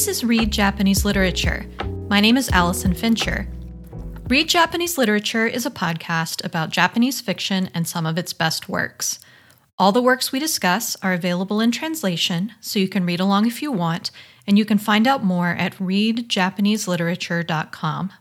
This 0.00 0.08
is 0.08 0.24
Read 0.24 0.50
Japanese 0.50 1.04
Literature. 1.04 1.66
My 2.08 2.20
name 2.20 2.38
is 2.38 2.48
Allison 2.48 2.94
Fincher. 2.94 3.46
Read 4.30 4.48
Japanese 4.48 4.96
Literature 4.96 5.46
is 5.46 5.66
a 5.66 5.70
podcast 5.70 6.42
about 6.42 6.70
Japanese 6.70 7.20
fiction 7.20 7.68
and 7.74 7.86
some 7.86 8.06
of 8.06 8.16
its 8.16 8.32
best 8.32 8.66
works. 8.66 9.18
All 9.78 9.92
the 9.92 10.00
works 10.00 10.32
we 10.32 10.38
discuss 10.38 10.96
are 11.02 11.12
available 11.12 11.60
in 11.60 11.70
translation, 11.70 12.52
so 12.62 12.78
you 12.78 12.88
can 12.88 13.04
read 13.04 13.20
along 13.20 13.46
if 13.46 13.60
you 13.60 13.70
want, 13.70 14.10
and 14.46 14.56
you 14.56 14.64
can 14.64 14.78
find 14.78 15.06
out 15.06 15.22
more 15.22 15.48
at 15.48 15.76
readjapaneseliterature.com. 15.76 18.12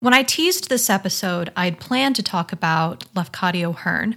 When 0.00 0.12
I 0.12 0.22
teased 0.22 0.68
this 0.68 0.90
episode, 0.90 1.50
I'd 1.56 1.80
planned 1.80 2.16
to 2.16 2.22
talk 2.22 2.52
about 2.52 3.06
Lafcadio 3.14 3.74
Hearn, 3.74 4.16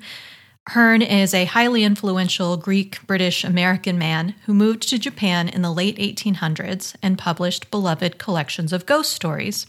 Hearn 0.71 1.01
is 1.01 1.33
a 1.33 1.45
highly 1.45 1.85
influential 1.85 2.57
Greek 2.57 2.99
British 3.07 3.45
American 3.45 3.97
man 3.97 4.35
who 4.45 4.53
moved 4.53 4.89
to 4.89 4.99
Japan 4.99 5.47
in 5.47 5.61
the 5.61 5.71
late 5.71 5.97
1800s 5.97 6.93
and 7.01 7.17
published 7.17 7.71
beloved 7.71 8.17
collections 8.17 8.73
of 8.73 8.85
ghost 8.85 9.13
stories. 9.13 9.65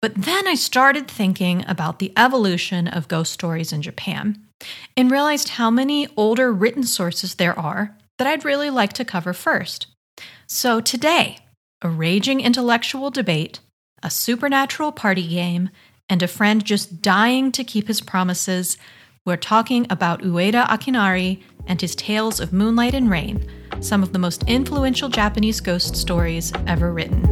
But 0.00 0.14
then 0.14 0.48
I 0.48 0.54
started 0.54 1.08
thinking 1.08 1.62
about 1.68 1.98
the 1.98 2.10
evolution 2.16 2.88
of 2.88 3.06
ghost 3.06 3.32
stories 3.32 3.70
in 3.70 3.82
Japan 3.82 4.42
and 4.96 5.10
realized 5.10 5.50
how 5.50 5.70
many 5.70 6.08
older 6.16 6.50
written 6.50 6.84
sources 6.84 7.34
there 7.34 7.58
are 7.58 7.94
that 8.16 8.26
I'd 8.26 8.46
really 8.46 8.70
like 8.70 8.94
to 8.94 9.04
cover 9.04 9.34
first. 9.34 9.88
So 10.46 10.80
today, 10.80 11.38
a 11.82 11.90
raging 11.90 12.40
intellectual 12.40 13.10
debate, 13.10 13.60
a 14.02 14.08
supernatural 14.08 14.92
party 14.92 15.28
game, 15.28 15.68
and 16.08 16.22
a 16.22 16.28
friend 16.28 16.64
just 16.64 17.02
dying 17.02 17.52
to 17.52 17.62
keep 17.62 17.88
his 17.88 18.00
promises 18.00 18.78
we're 19.24 19.36
talking 19.36 19.86
about 19.88 20.20
Ueda 20.22 20.66
Akinari 20.66 21.40
and 21.68 21.80
his 21.80 21.94
tales 21.94 22.40
of 22.40 22.52
moonlight 22.52 22.92
and 22.92 23.08
rain, 23.08 23.46
some 23.80 24.02
of 24.02 24.12
the 24.12 24.18
most 24.18 24.42
influential 24.48 25.08
Japanese 25.08 25.60
ghost 25.60 25.94
stories 25.94 26.52
ever 26.66 26.92
written. 26.92 27.22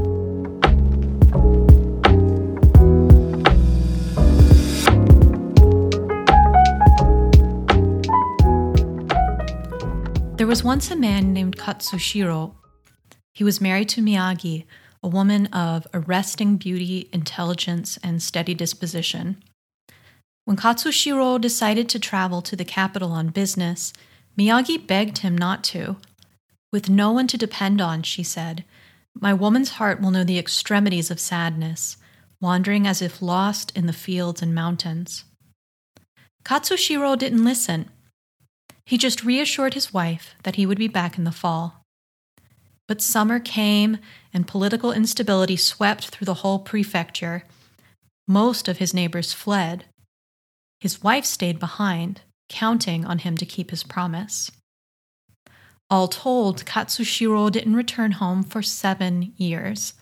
There 10.37 10.47
was 10.47 10.63
once 10.63 10.93
a 10.93 10.97
man 10.97 11.33
named 11.33 11.57
Katsushiro. 11.57 12.55
He 13.33 13.43
was 13.43 13.61
married 13.61 13.89
to 13.91 14.01
Miyagi, 14.01 14.65
a 15.03 15.09
woman 15.09 15.47
of 15.47 15.89
arresting 15.93 16.57
beauty, 16.57 17.11
intelligence, 17.13 17.99
and 18.05 18.23
steady 18.23 18.55
disposition. 18.55 19.43
When 20.51 20.57
Katsushiro 20.57 21.41
decided 21.41 21.89
to 21.91 22.01
travel 22.01 22.43
to 22.43 22.57
the 22.57 22.65
capital 22.65 23.13
on 23.13 23.29
business, 23.29 23.93
Miyagi 24.37 24.85
begged 24.85 25.19
him 25.19 25.39
not 25.39 25.63
to. 25.71 25.99
With 26.73 26.91
no 26.91 27.13
one 27.13 27.29
to 27.29 27.39
depend 27.39 27.81
on, 27.81 28.03
she 28.03 28.25
said, 28.25 28.65
my 29.15 29.33
woman's 29.33 29.79
heart 29.79 30.01
will 30.01 30.11
know 30.11 30.25
the 30.25 30.41
extremities 30.41 31.09
of 31.09 31.21
sadness, 31.21 31.99
wandering 32.41 32.85
as 32.85 33.01
if 33.01 33.23
lost 33.23 33.71
in 33.77 33.87
the 33.87 33.93
fields 33.93 34.43
and 34.43 34.53
mountains. 34.53 35.23
Katsushiro 36.45 37.17
didn't 37.17 37.45
listen. 37.45 37.89
He 38.85 38.99
just 38.99 39.23
reassured 39.23 39.75
his 39.75 39.95
wife 39.95 40.35
that 40.43 40.57
he 40.57 40.67
would 40.67 40.79
be 40.79 40.89
back 40.89 41.17
in 41.17 41.23
the 41.23 41.31
fall. 41.31 41.85
But 42.89 43.01
summer 43.01 43.39
came, 43.39 43.99
and 44.35 44.49
political 44.49 44.91
instability 44.91 45.55
swept 45.55 46.09
through 46.09 46.25
the 46.25 46.43
whole 46.43 46.59
prefecture. 46.59 47.45
Most 48.27 48.67
of 48.67 48.79
his 48.79 48.93
neighbors 48.93 49.33
fled. 49.33 49.85
His 50.81 51.03
wife 51.03 51.27
stayed 51.27 51.59
behind, 51.59 52.23
counting 52.49 53.05
on 53.05 53.19
him 53.19 53.37
to 53.37 53.45
keep 53.45 53.71
his 53.71 53.83
promise. 53.83 54.51
All 55.91 56.09
told, 56.09 56.65
Katsushiro 56.65 57.51
didn't 57.51 57.77
return 57.77 58.13
home 58.13 58.43
for 58.43 58.63
seven 58.63 59.35
years. 59.37 59.93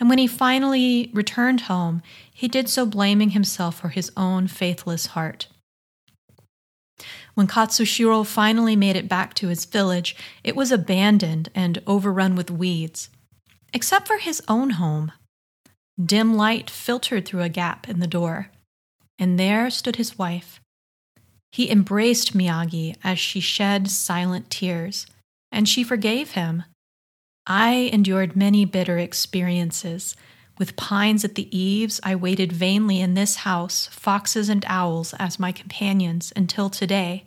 And 0.00 0.08
when 0.08 0.18
he 0.18 0.26
finally 0.26 1.10
returned 1.12 1.62
home, 1.62 2.02
he 2.32 2.48
did 2.48 2.68
so 2.68 2.86
blaming 2.86 3.30
himself 3.30 3.78
for 3.78 3.90
his 3.90 4.10
own 4.16 4.46
faithless 4.46 5.06
heart. 5.06 5.48
When 7.34 7.46
Katsushiro 7.46 8.24
finally 8.26 8.76
made 8.76 8.96
it 8.96 9.08
back 9.08 9.34
to 9.34 9.48
his 9.48 9.64
village, 9.64 10.16
it 10.42 10.56
was 10.56 10.72
abandoned 10.72 11.50
and 11.54 11.82
overrun 11.86 12.34
with 12.34 12.50
weeds, 12.50 13.10
except 13.74 14.06
for 14.06 14.18
his 14.18 14.42
own 14.48 14.70
home. 14.70 15.12
Dim 16.02 16.34
light 16.34 16.70
filtered 16.70 17.26
through 17.26 17.42
a 17.42 17.48
gap 17.48 17.88
in 17.88 18.00
the 18.00 18.06
door 18.06 18.50
and 19.18 19.38
there 19.38 19.70
stood 19.70 19.96
his 19.96 20.18
wife. 20.18 20.60
He 21.52 21.70
embraced 21.70 22.36
Miyagi 22.36 22.96
as 23.04 23.18
she 23.18 23.40
shed 23.40 23.90
silent 23.90 24.50
tears, 24.50 25.06
and 25.50 25.68
she 25.68 25.84
forgave 25.84 26.32
him. 26.32 26.64
I 27.46 27.90
endured 27.92 28.36
many 28.36 28.64
bitter 28.64 28.98
experiences. 28.98 30.16
With 30.58 30.76
pines 30.76 31.24
at 31.24 31.34
the 31.34 31.54
eaves, 31.56 32.00
I 32.02 32.14
waited 32.14 32.52
vainly 32.52 33.00
in 33.00 33.14
this 33.14 33.36
house, 33.36 33.88
foxes 33.88 34.48
and 34.48 34.64
owls 34.66 35.14
as 35.18 35.38
my 35.38 35.52
companions 35.52 36.32
until 36.36 36.70
today. 36.70 37.24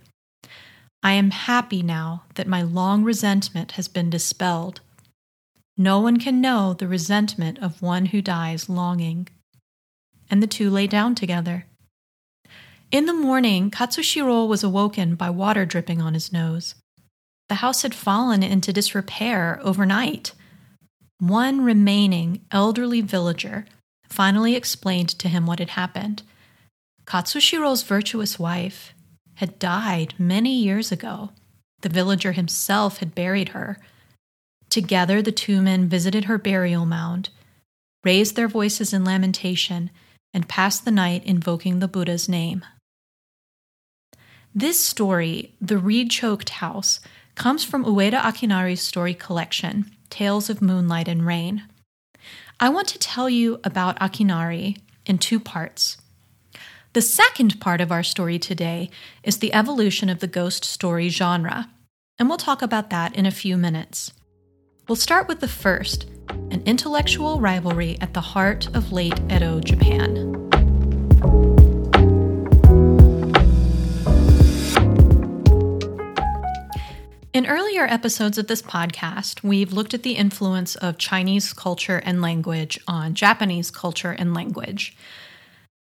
I 1.04 1.12
am 1.12 1.32
happy 1.32 1.84
now 1.84 2.24
that 2.34 2.48
my 2.48 2.64
long 2.64 3.04
resentment 3.04 3.74
has 3.74 3.88
been 3.88 4.10
dispelled. 4.10 4.82
No 5.78 6.00
one 6.00 6.18
can 6.18 6.42
know 6.42 6.74
the 6.74 6.88
resentment 6.88 7.60
of 7.60 7.82
one 7.82 8.08
who 8.08 8.22
dies 8.22 8.70
longing. 8.70 9.28
And 10.32 10.42
the 10.42 10.48
two 10.48 10.70
lay 10.70 10.88
down 10.88 11.14
together. 11.14 11.66
In 12.96 13.08
the 13.08 13.14
morning, 13.14 13.72
Katsushiro 13.72 14.48
was 14.48 14.64
awoken 14.64 15.16
by 15.16 15.30
water 15.30 15.66
dripping 15.66 16.02
on 16.02 16.14
his 16.14 16.32
nose. 16.32 16.76
The 17.50 17.56
house 17.56 17.82
had 17.82 17.94
fallen 17.94 18.42
into 18.42 18.72
disrepair 18.72 19.60
overnight. 19.62 20.32
One 21.20 21.60
remaining 21.60 22.46
elderly 22.52 23.02
villager 23.02 23.66
finally 24.08 24.56
explained 24.56 25.10
to 25.10 25.28
him 25.28 25.46
what 25.46 25.60
had 25.60 25.72
happened. 25.72 26.24
Katsushiro's 27.06 27.84
virtuous 27.84 28.40
wife 28.40 28.94
had 29.34 29.60
died 29.60 30.14
many 30.18 30.56
years 30.56 30.90
ago. 30.90 31.32
The 31.82 31.90
villager 31.90 32.32
himself 32.32 33.00
had 33.00 33.14
buried 33.14 33.50
her. 33.50 33.78
Together, 34.70 35.22
the 35.22 35.34
two 35.34 35.62
men 35.62 35.90
visited 35.90 36.24
her 36.24 36.38
burial 36.38 36.86
mound, 36.86 37.28
raised 38.06 38.38
their 38.38 38.48
voices 38.48 38.94
in 38.94 39.04
lamentation, 39.04 39.90
and 40.34 40.48
passed 40.48 40.86
the 40.86 40.92
night 40.92 41.26
invoking 41.26 41.80
the 41.80 41.90
Buddha's 41.90 42.30
name. 42.30 42.64
This 44.58 44.80
story, 44.80 45.52
The 45.60 45.78
Reed 45.78 46.10
Choked 46.10 46.48
House, 46.48 47.02
comes 47.36 47.66
from 47.66 47.84
Ueda 47.84 48.22
Akinari's 48.22 48.80
story 48.80 49.14
collection, 49.14 49.92
Tales 50.10 50.50
of 50.50 50.62
Moonlight 50.62 51.10
and 51.10 51.26
Rain. 51.26 51.64
I 52.58 52.70
want 52.70 52.88
to 52.88 52.98
tell 52.98 53.30
you 53.30 53.60
about 53.66 54.00
Akinari 54.00 54.78
in 55.06 55.18
two 55.18 55.42
parts. 55.42 55.98
The 56.94 57.02
second 57.02 57.60
part 57.60 57.82
of 57.82 57.92
our 57.92 58.02
story 58.02 58.40
today 58.40 58.90
is 59.24 59.40
the 59.40 59.54
evolution 59.54 60.08
of 60.08 60.20
the 60.20 60.26
ghost 60.26 60.64
story 60.64 61.10
genre, 61.10 61.70
and 62.18 62.30
we'll 62.30 62.38
talk 62.38 62.62
about 62.62 62.90
that 62.92 63.14
in 63.14 63.26
a 63.26 63.32
few 63.32 63.58
minutes. 63.58 64.14
We'll 64.88 64.96
start 64.96 65.28
with 65.28 65.42
the 65.42 65.50
first 65.50 66.06
an 66.30 66.64
intellectual 66.66 67.42
rivalry 67.42 67.98
at 68.00 68.14
the 68.14 68.22
heart 68.22 68.74
of 68.74 68.94
late 68.94 69.20
Edo 69.30 69.60
Japan. 69.60 70.32
In 77.46 77.52
earlier 77.52 77.86
episodes 77.86 78.40
of 78.40 78.48
this 78.48 78.64
podcast, 78.64 79.44
we've 79.44 79.72
looked 79.72 79.94
at 79.94 80.02
the 80.02 80.16
influence 80.16 80.76
of 80.78 80.98
Chinese 80.98 81.54
culture 81.54 82.02
and 82.04 82.20
language 82.20 82.80
on 82.88 83.14
Japanese 83.14 83.70
culture 83.70 84.10
and 84.10 84.34
language. 84.34 84.98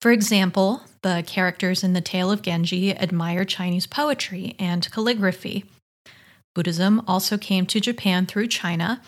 For 0.01 0.11
example, 0.11 0.81
the 1.03 1.23
characters 1.27 1.83
in 1.83 1.93
the 1.93 2.01
Tale 2.01 2.31
of 2.31 2.41
Genji 2.41 2.97
admire 2.97 3.45
Chinese 3.45 3.85
poetry 3.85 4.55
and 4.57 4.91
calligraphy. 4.91 5.65
Buddhism 6.55 7.03
also 7.07 7.37
came 7.37 7.67
to 7.67 7.79
Japan 7.79 8.25
through 8.25 8.47
China, 8.47 8.99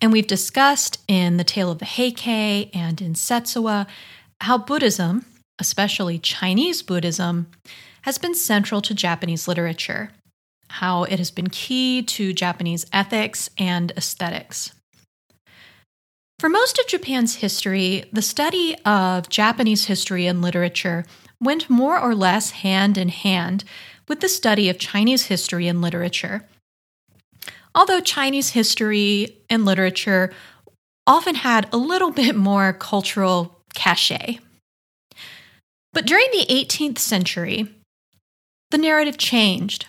and 0.00 0.12
we've 0.12 0.26
discussed 0.26 1.00
in 1.06 1.36
the 1.36 1.44
Tale 1.44 1.70
of 1.70 1.78
the 1.78 1.84
Heike 1.84 2.74
and 2.74 3.00
in 3.00 3.12
Setsuwa 3.14 3.86
how 4.40 4.58
Buddhism, 4.58 5.26
especially 5.60 6.18
Chinese 6.18 6.82
Buddhism, 6.82 7.46
has 8.02 8.18
been 8.18 8.34
central 8.34 8.80
to 8.80 8.94
Japanese 8.94 9.46
literature 9.46 10.10
how 10.70 11.04
it 11.04 11.18
has 11.18 11.30
been 11.30 11.48
key 11.48 12.02
to 12.02 12.32
Japanese 12.32 12.86
ethics 12.92 13.50
and 13.58 13.92
aesthetics. 13.96 14.72
For 16.38 16.48
most 16.48 16.78
of 16.78 16.86
Japan's 16.86 17.36
history, 17.36 18.04
the 18.12 18.22
study 18.22 18.76
of 18.84 19.28
Japanese 19.28 19.86
history 19.86 20.26
and 20.26 20.40
literature 20.40 21.04
went 21.40 21.68
more 21.68 21.98
or 21.98 22.14
less 22.14 22.50
hand 22.50 22.96
in 22.96 23.08
hand 23.08 23.64
with 24.06 24.20
the 24.20 24.28
study 24.28 24.68
of 24.68 24.78
Chinese 24.78 25.26
history 25.26 25.66
and 25.66 25.82
literature. 25.82 26.46
Although 27.74 28.00
Chinese 28.00 28.50
history 28.50 29.36
and 29.50 29.64
literature 29.64 30.32
often 31.06 31.36
had 31.36 31.68
a 31.72 31.76
little 31.76 32.10
bit 32.10 32.36
more 32.36 32.72
cultural 32.72 33.60
cachet. 33.74 34.38
But 35.92 36.06
during 36.06 36.28
the 36.30 36.46
18th 36.48 36.98
century, 36.98 37.68
the 38.70 38.78
narrative 38.78 39.16
changed 39.16 39.86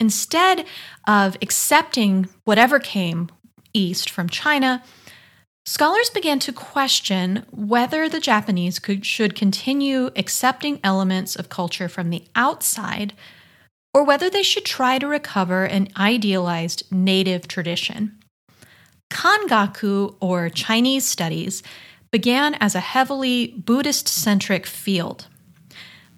Instead 0.00 0.64
of 1.06 1.36
accepting 1.42 2.26
whatever 2.44 2.80
came 2.80 3.28
east 3.74 4.08
from 4.08 4.28
China, 4.28 4.82
scholars 5.66 6.08
began 6.08 6.38
to 6.38 6.52
question 6.52 7.44
whether 7.50 8.08
the 8.08 8.18
Japanese 8.18 8.78
could, 8.78 9.04
should 9.04 9.34
continue 9.34 10.10
accepting 10.16 10.80
elements 10.82 11.36
of 11.36 11.50
culture 11.50 11.88
from 11.88 12.08
the 12.08 12.24
outside 12.34 13.12
or 13.92 14.02
whether 14.02 14.30
they 14.30 14.42
should 14.42 14.64
try 14.64 14.98
to 14.98 15.06
recover 15.06 15.64
an 15.64 15.88
idealized 15.96 16.90
native 16.90 17.46
tradition. 17.46 18.16
Kangaku, 19.12 20.14
or 20.20 20.48
Chinese 20.48 21.04
studies, 21.04 21.62
began 22.12 22.54
as 22.54 22.74
a 22.74 22.80
heavily 22.80 23.48
Buddhist 23.48 24.08
centric 24.08 24.66
field. 24.66 25.26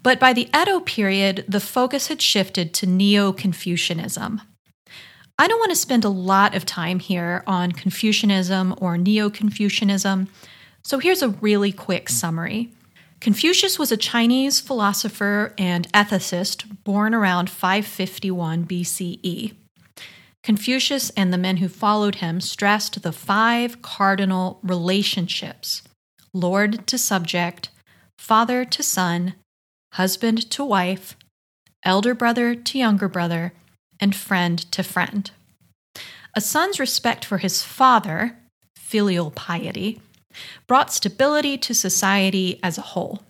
But 0.03 0.19
by 0.19 0.33
the 0.33 0.49
Edo 0.55 0.81
period, 0.81 1.45
the 1.49 1.61
focus 1.61 2.09
had 2.09 2.21
shifted 2.21 2.75
to 2.75 2.87
Neo 2.87 3.33
Confucianism. 3.33 4.41
I 5.39 5.49
don't 5.49 5.59
want 5.59 5.71
to 5.71 5.77
spend 5.77 6.05
a 6.05 6.09
lot 6.09 6.55
of 6.55 6.67
time 6.67 6.99
here 6.99 7.43
on 7.47 7.73
Confucianism 7.73 8.75
or 8.79 8.99
Neo 8.99 9.31
Confucianism, 9.31 10.29
so 10.83 10.99
here's 10.99 11.23
a 11.23 11.29
really 11.29 11.73
quick 11.73 12.09
summary. 12.09 12.71
Confucius 13.21 13.79
was 13.79 13.93
a 13.93 13.97
Chinese 13.97 14.59
philosopher 14.59 15.55
and 15.57 15.91
ethicist 15.93 16.83
born 16.83 17.15
around 17.15 17.49
551 17.49 18.65
BCE. 18.65 19.55
Confucius 20.43 21.11
and 21.11 21.33
the 21.33 21.39
men 21.39 21.59
who 21.59 21.69
followed 21.69 22.17
him 22.17 22.41
stressed 22.41 23.01
the 23.03 23.13
five 23.13 23.81
cardinal 23.81 24.59
relationships 24.65 25.83
lord 26.35 26.85
to 26.89 26.99
subject, 26.99 27.69
father 28.19 28.65
to 28.65 28.83
son, 28.83 29.35
husband 29.93 30.50
to 30.50 30.65
wife, 30.65 31.17
elder 31.85 32.15
brother 32.15 32.55
to 32.55 32.79
younger 32.79 33.09
brother, 33.09 33.53
and 34.00 34.15
friend 34.15 34.59
to 34.73 34.83
friend. 34.83 35.31
A 36.35 36.41
son's 36.41 36.81
respect 36.81 37.25
for 37.25 37.39
his 37.39 37.62
father, 37.62 38.39
filial 38.77 39.31
piety, 39.31 40.00
brought 40.67 40.93
stability 40.93 41.59
to 41.59 41.75
society 41.75 42.59
as 42.62 42.79
a 42.79 42.83
whole. 42.93 43.23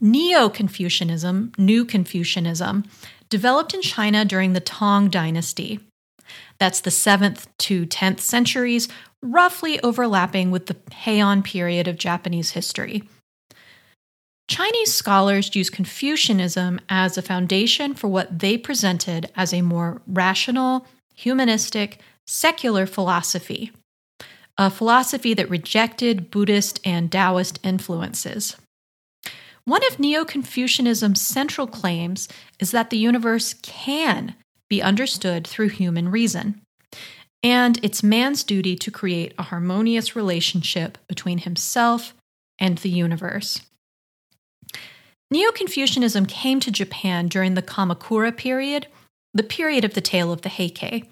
Neo 0.00 0.48
Confucianism, 0.48 1.52
New 1.58 1.84
Confucianism, 1.84 2.84
developed 3.28 3.74
in 3.74 3.82
China 3.82 4.24
during 4.24 4.52
the 4.52 4.60
Tang 4.60 5.08
Dynasty. 5.08 5.80
That's 6.58 6.80
the 6.80 6.90
7th 6.90 7.46
to 7.58 7.86
10th 7.86 8.20
centuries, 8.20 8.88
roughly 9.22 9.80
overlapping 9.80 10.50
with 10.50 10.66
the 10.66 10.74
Heian 11.04 11.44
period 11.44 11.88
of 11.88 11.98
Japanese 11.98 12.50
history. 12.50 13.02
Chinese 14.48 14.92
scholars 14.92 15.54
use 15.56 15.70
Confucianism 15.70 16.80
as 16.88 17.16
a 17.16 17.22
foundation 17.22 17.94
for 17.94 18.08
what 18.08 18.38
they 18.38 18.58
presented 18.58 19.30
as 19.34 19.54
a 19.54 19.62
more 19.62 20.02
rational, 20.06 20.86
humanistic, 21.14 21.98
secular 22.26 22.86
philosophy, 22.86 23.72
a 24.58 24.70
philosophy 24.70 25.32
that 25.34 25.48
rejected 25.48 26.30
Buddhist 26.30 26.80
and 26.84 27.10
Taoist 27.10 27.58
influences. 27.62 28.56
One 29.64 29.84
of 29.86 29.98
Neo 29.98 30.24
Confucianism's 30.26 31.22
central 31.22 31.66
claims 31.66 32.28
is 32.60 32.70
that 32.70 32.90
the 32.90 32.98
universe 32.98 33.54
can 33.62 34.34
be 34.68 34.82
understood 34.82 35.46
through 35.46 35.68
human 35.68 36.10
reason, 36.10 36.60
and 37.42 37.78
it's 37.82 38.02
man's 38.02 38.44
duty 38.44 38.76
to 38.76 38.90
create 38.90 39.32
a 39.38 39.44
harmonious 39.44 40.14
relationship 40.14 40.98
between 41.08 41.38
himself 41.38 42.14
and 42.58 42.78
the 42.78 42.90
universe. 42.90 43.62
Neo 45.34 45.50
Confucianism 45.50 46.26
came 46.26 46.60
to 46.60 46.70
Japan 46.70 47.26
during 47.26 47.54
the 47.54 47.60
Kamakura 47.60 48.36
period, 48.36 48.86
the 49.32 49.42
period 49.42 49.84
of 49.84 49.94
the 49.94 50.00
tale 50.00 50.30
of 50.30 50.42
the 50.42 50.48
Heike. 50.48 51.08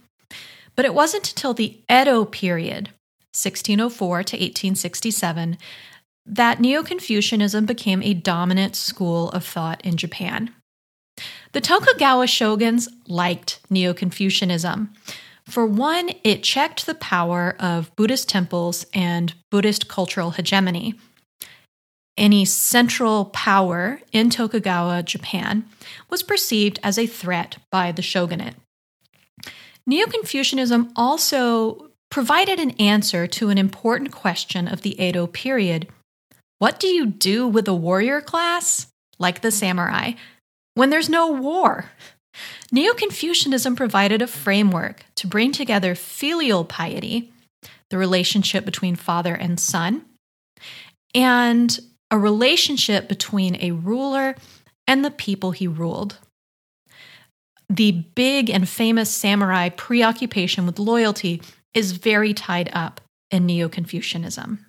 But 0.76 0.84
it 0.84 0.94
wasn't 0.94 1.28
until 1.30 1.54
the 1.54 1.80
Edo 1.90 2.24
period, 2.24 2.90
1604 3.34 4.22
to 4.22 4.36
1867, 4.36 5.58
that 6.24 6.60
Neo 6.60 6.84
Confucianism 6.84 7.66
became 7.66 8.00
a 8.00 8.14
dominant 8.14 8.76
school 8.76 9.28
of 9.30 9.44
thought 9.44 9.84
in 9.84 9.96
Japan. 9.96 10.54
The 11.50 11.60
Tokugawa 11.60 12.28
shoguns 12.28 12.88
liked 13.08 13.58
Neo 13.70 13.92
Confucianism. 13.92 14.92
For 15.48 15.66
one, 15.66 16.10
it 16.22 16.44
checked 16.44 16.86
the 16.86 16.94
power 16.94 17.56
of 17.58 17.90
Buddhist 17.96 18.28
temples 18.28 18.86
and 18.94 19.34
Buddhist 19.50 19.88
cultural 19.88 20.30
hegemony. 20.30 20.94
Any 22.16 22.44
central 22.44 23.26
power 23.26 24.00
in 24.12 24.28
Tokugawa, 24.30 25.02
Japan, 25.02 25.64
was 26.10 26.22
perceived 26.22 26.78
as 26.82 26.98
a 26.98 27.06
threat 27.06 27.56
by 27.70 27.90
the 27.90 28.02
shogunate. 28.02 28.54
Neo 29.86 30.06
Confucianism 30.06 30.92
also 30.94 31.90
provided 32.10 32.60
an 32.60 32.72
answer 32.72 33.26
to 33.26 33.48
an 33.48 33.58
important 33.58 34.12
question 34.12 34.68
of 34.68 34.82
the 34.82 35.02
Edo 35.02 35.26
period 35.26 35.88
what 36.62 36.78
do 36.78 36.86
you 36.86 37.06
do 37.06 37.48
with 37.48 37.66
a 37.66 37.74
warrior 37.74 38.20
class, 38.20 38.86
like 39.18 39.40
the 39.40 39.50
samurai, 39.50 40.12
when 40.74 40.90
there's 40.90 41.08
no 41.08 41.26
war? 41.26 41.86
Neo 42.70 42.94
Confucianism 42.94 43.74
provided 43.74 44.22
a 44.22 44.28
framework 44.28 45.04
to 45.16 45.26
bring 45.26 45.50
together 45.50 45.96
filial 45.96 46.64
piety, 46.64 47.32
the 47.90 47.98
relationship 47.98 48.64
between 48.64 48.94
father 48.94 49.34
and 49.34 49.58
son, 49.58 50.04
and 51.16 51.80
a 52.12 52.18
relationship 52.18 53.08
between 53.08 53.56
a 53.56 53.72
ruler 53.72 54.36
and 54.86 55.02
the 55.02 55.10
people 55.10 55.50
he 55.50 55.66
ruled. 55.66 56.18
The 57.70 58.04
big 58.14 58.50
and 58.50 58.68
famous 58.68 59.10
samurai 59.10 59.70
preoccupation 59.70 60.66
with 60.66 60.78
loyalty 60.78 61.40
is 61.72 61.92
very 61.92 62.34
tied 62.34 62.70
up 62.74 63.00
in 63.30 63.46
Neo 63.46 63.70
Confucianism. 63.70 64.66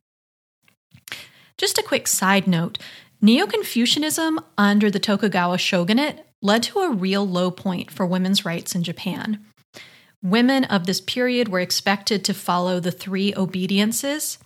Just 1.57 1.77
a 1.77 1.83
quick 1.83 2.07
side 2.07 2.47
note 2.47 2.77
Neo 3.21 3.45
Confucianism 3.45 4.39
under 4.57 4.89
the 4.89 4.99
Tokugawa 4.99 5.57
shogunate 5.57 6.25
led 6.41 6.63
to 6.63 6.79
a 6.79 6.91
real 6.91 7.27
low 7.27 7.51
point 7.51 7.91
for 7.91 8.05
women's 8.05 8.45
rights 8.45 8.73
in 8.73 8.83
Japan. 8.83 9.45
Women 10.21 10.63
of 10.63 10.85
this 10.85 11.01
period 11.01 11.49
were 11.49 11.59
expected 11.59 12.23
to 12.23 12.33
follow 12.33 12.79
the 12.79 12.91
three 12.91 13.33
obediences 13.35 14.37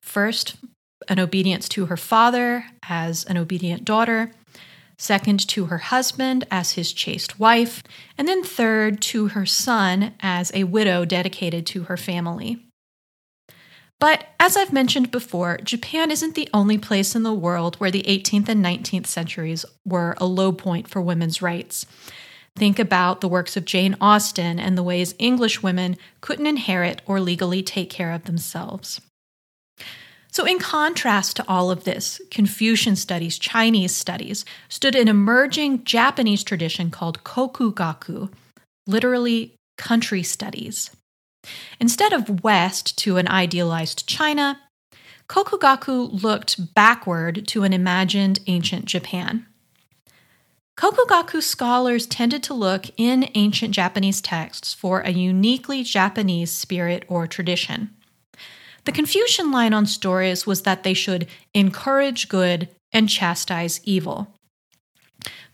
first, 0.00 0.56
an 1.08 1.18
obedience 1.18 1.68
to 1.70 1.86
her 1.86 1.96
father 1.96 2.66
as 2.88 3.24
an 3.24 3.36
obedient 3.36 3.84
daughter, 3.84 4.32
second, 4.98 5.46
to 5.48 5.66
her 5.66 5.78
husband 5.78 6.46
as 6.50 6.72
his 6.72 6.92
chaste 6.92 7.38
wife, 7.38 7.82
and 8.16 8.26
then 8.26 8.42
third, 8.42 9.00
to 9.02 9.28
her 9.28 9.46
son 9.46 10.14
as 10.20 10.50
a 10.54 10.64
widow 10.64 11.04
dedicated 11.04 11.66
to 11.66 11.84
her 11.84 11.96
family. 11.96 12.62
But 13.98 14.26
as 14.38 14.56
I've 14.56 14.72
mentioned 14.72 15.10
before, 15.10 15.58
Japan 15.64 16.10
isn't 16.10 16.34
the 16.34 16.48
only 16.52 16.76
place 16.76 17.14
in 17.14 17.22
the 17.22 17.32
world 17.32 17.76
where 17.76 17.90
the 17.90 18.02
18th 18.02 18.48
and 18.48 18.64
19th 18.64 19.06
centuries 19.06 19.64
were 19.86 20.14
a 20.18 20.26
low 20.26 20.52
point 20.52 20.88
for 20.88 21.00
women's 21.00 21.40
rights. 21.40 21.86
Think 22.56 22.78
about 22.78 23.20
the 23.20 23.28
works 23.28 23.56
of 23.56 23.64
Jane 23.64 23.96
Austen 24.00 24.58
and 24.58 24.76
the 24.76 24.82
ways 24.82 25.14
English 25.18 25.62
women 25.62 25.96
couldn't 26.20 26.46
inherit 26.46 27.02
or 27.06 27.20
legally 27.20 27.62
take 27.62 27.90
care 27.90 28.12
of 28.12 28.24
themselves. 28.24 29.00
So, 30.36 30.44
in 30.44 30.58
contrast 30.58 31.36
to 31.36 31.44
all 31.48 31.70
of 31.70 31.84
this, 31.84 32.20
Confucian 32.30 32.94
studies, 32.94 33.38
Chinese 33.38 33.96
studies, 33.96 34.44
stood 34.68 34.94
an 34.94 35.08
emerging 35.08 35.84
Japanese 35.84 36.44
tradition 36.44 36.90
called 36.90 37.24
Kokugaku, 37.24 38.30
literally 38.86 39.54
country 39.78 40.22
studies. 40.22 40.90
Instead 41.80 42.12
of 42.12 42.44
west 42.44 42.98
to 42.98 43.16
an 43.16 43.28
idealized 43.28 44.06
China, 44.06 44.60
Kokugaku 45.26 46.22
looked 46.22 46.74
backward 46.74 47.48
to 47.48 47.62
an 47.62 47.72
imagined 47.72 48.40
ancient 48.46 48.84
Japan. 48.84 49.46
Kokugaku 50.76 51.42
scholars 51.42 52.06
tended 52.06 52.42
to 52.42 52.52
look 52.52 52.84
in 52.98 53.30
ancient 53.34 53.72
Japanese 53.72 54.20
texts 54.20 54.74
for 54.74 55.00
a 55.00 55.12
uniquely 55.12 55.82
Japanese 55.82 56.52
spirit 56.52 57.06
or 57.08 57.26
tradition. 57.26 57.95
The 58.86 58.92
Confucian 58.92 59.50
line 59.50 59.74
on 59.74 59.84
stories 59.86 60.46
was 60.46 60.62
that 60.62 60.84
they 60.84 60.94
should 60.94 61.26
encourage 61.52 62.28
good 62.28 62.68
and 62.92 63.08
chastise 63.08 63.80
evil. 63.82 64.32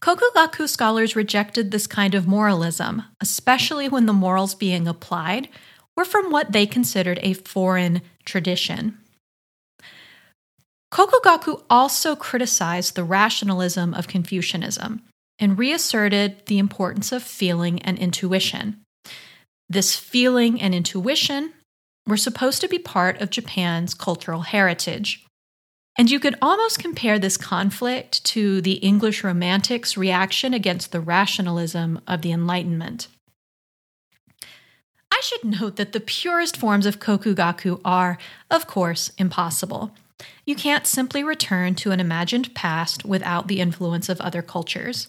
Kokugaku 0.01 0.69
scholars 0.69 1.17
rejected 1.17 1.71
this 1.71 1.87
kind 1.87 2.15
of 2.15 2.27
moralism, 2.27 3.03
especially 3.21 3.89
when 3.89 4.05
the 4.05 4.12
morals 4.12 4.55
being 4.55 4.87
applied 4.87 5.49
were 5.97 6.05
from 6.05 6.31
what 6.31 6.53
they 6.53 6.67
considered 6.67 7.19
a 7.23 7.33
foreign 7.33 8.03
tradition. 8.27 8.99
Kokugaku 10.93 11.62
also 11.71 12.15
criticized 12.15 12.95
the 12.95 13.05
rationalism 13.05 13.95
of 13.95 14.09
Confucianism 14.09 15.01
and 15.39 15.59
reasserted 15.59 16.45
the 16.47 16.59
importance 16.59 17.12
of 17.12 17.23
feeling 17.23 17.81
and 17.81 17.99
intuition. 17.99 18.83
This 19.71 19.97
feeling 19.97 20.61
and 20.61 20.75
intuition 20.75 21.55
were 22.06 22.16
supposed 22.16 22.61
to 22.61 22.68
be 22.68 22.78
part 22.78 23.21
of 23.21 23.30
Japan's 23.30 23.94
cultural 23.94 24.42
heritage. 24.42 25.25
And 25.99 26.11
you 26.11 26.18
could 26.18 26.37
almost 26.40 26.78
compare 26.78 27.18
this 27.18 27.37
conflict 27.37 28.25
to 28.26 28.61
the 28.62 28.75
English 28.75 29.23
Romantics' 29.23 29.97
reaction 29.97 30.54
against 30.54 30.90
the 30.90 31.00
rationalism 31.00 32.00
of 32.06 32.23
the 32.23 32.32
Enlightenment 32.32 33.09
I 35.12 35.21
should 35.21 35.44
note 35.44 35.76
that 35.76 35.92
the 35.92 36.00
purest 36.00 36.56
forms 36.56 36.87
of 36.87 36.99
kokugaku 36.99 37.80
are, 37.85 38.16
of 38.50 38.66
course, 38.66 39.12
impossible. 39.18 39.94
You 40.47 40.56
can't 40.56 40.87
simply 40.87 41.23
return 41.23 41.75
to 41.76 41.90
an 41.90 42.00
imagined 42.00 42.54
past 42.54 43.04
without 43.04 43.47
the 43.47 43.61
influence 43.61 44.09
of 44.09 44.21
other 44.23 44.40
cultures. 44.40 45.09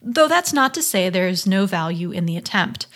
Though 0.00 0.28
that's 0.28 0.52
not 0.52 0.72
to 0.74 0.82
say 0.82 1.10
there's 1.10 1.48
no 1.48 1.66
value 1.66 2.12
in 2.12 2.26
the 2.26 2.36
attempt. 2.36 2.86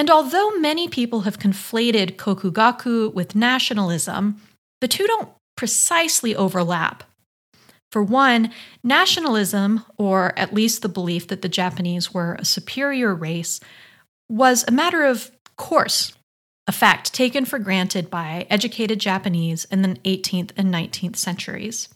And 0.00 0.08
although 0.08 0.52
many 0.52 0.88
people 0.88 1.20
have 1.20 1.38
conflated 1.38 2.16
kokugaku 2.16 3.12
with 3.12 3.34
nationalism, 3.34 4.40
the 4.80 4.88
two 4.88 5.06
don't 5.06 5.28
precisely 5.58 6.34
overlap. 6.34 7.04
For 7.92 8.02
one, 8.02 8.50
nationalism, 8.82 9.84
or 9.98 10.32
at 10.38 10.54
least 10.54 10.80
the 10.80 10.88
belief 10.88 11.28
that 11.28 11.42
the 11.42 11.50
Japanese 11.50 12.14
were 12.14 12.36
a 12.38 12.46
superior 12.46 13.14
race, 13.14 13.60
was 14.26 14.64
a 14.66 14.72
matter 14.72 15.04
of 15.04 15.32
course, 15.58 16.14
a 16.66 16.72
fact 16.72 17.12
taken 17.12 17.44
for 17.44 17.58
granted 17.58 18.08
by 18.08 18.46
educated 18.48 19.00
Japanese 19.00 19.66
in 19.66 19.82
the 19.82 19.96
18th 20.06 20.52
and 20.56 20.72
19th 20.72 21.16
centuries. 21.16 21.90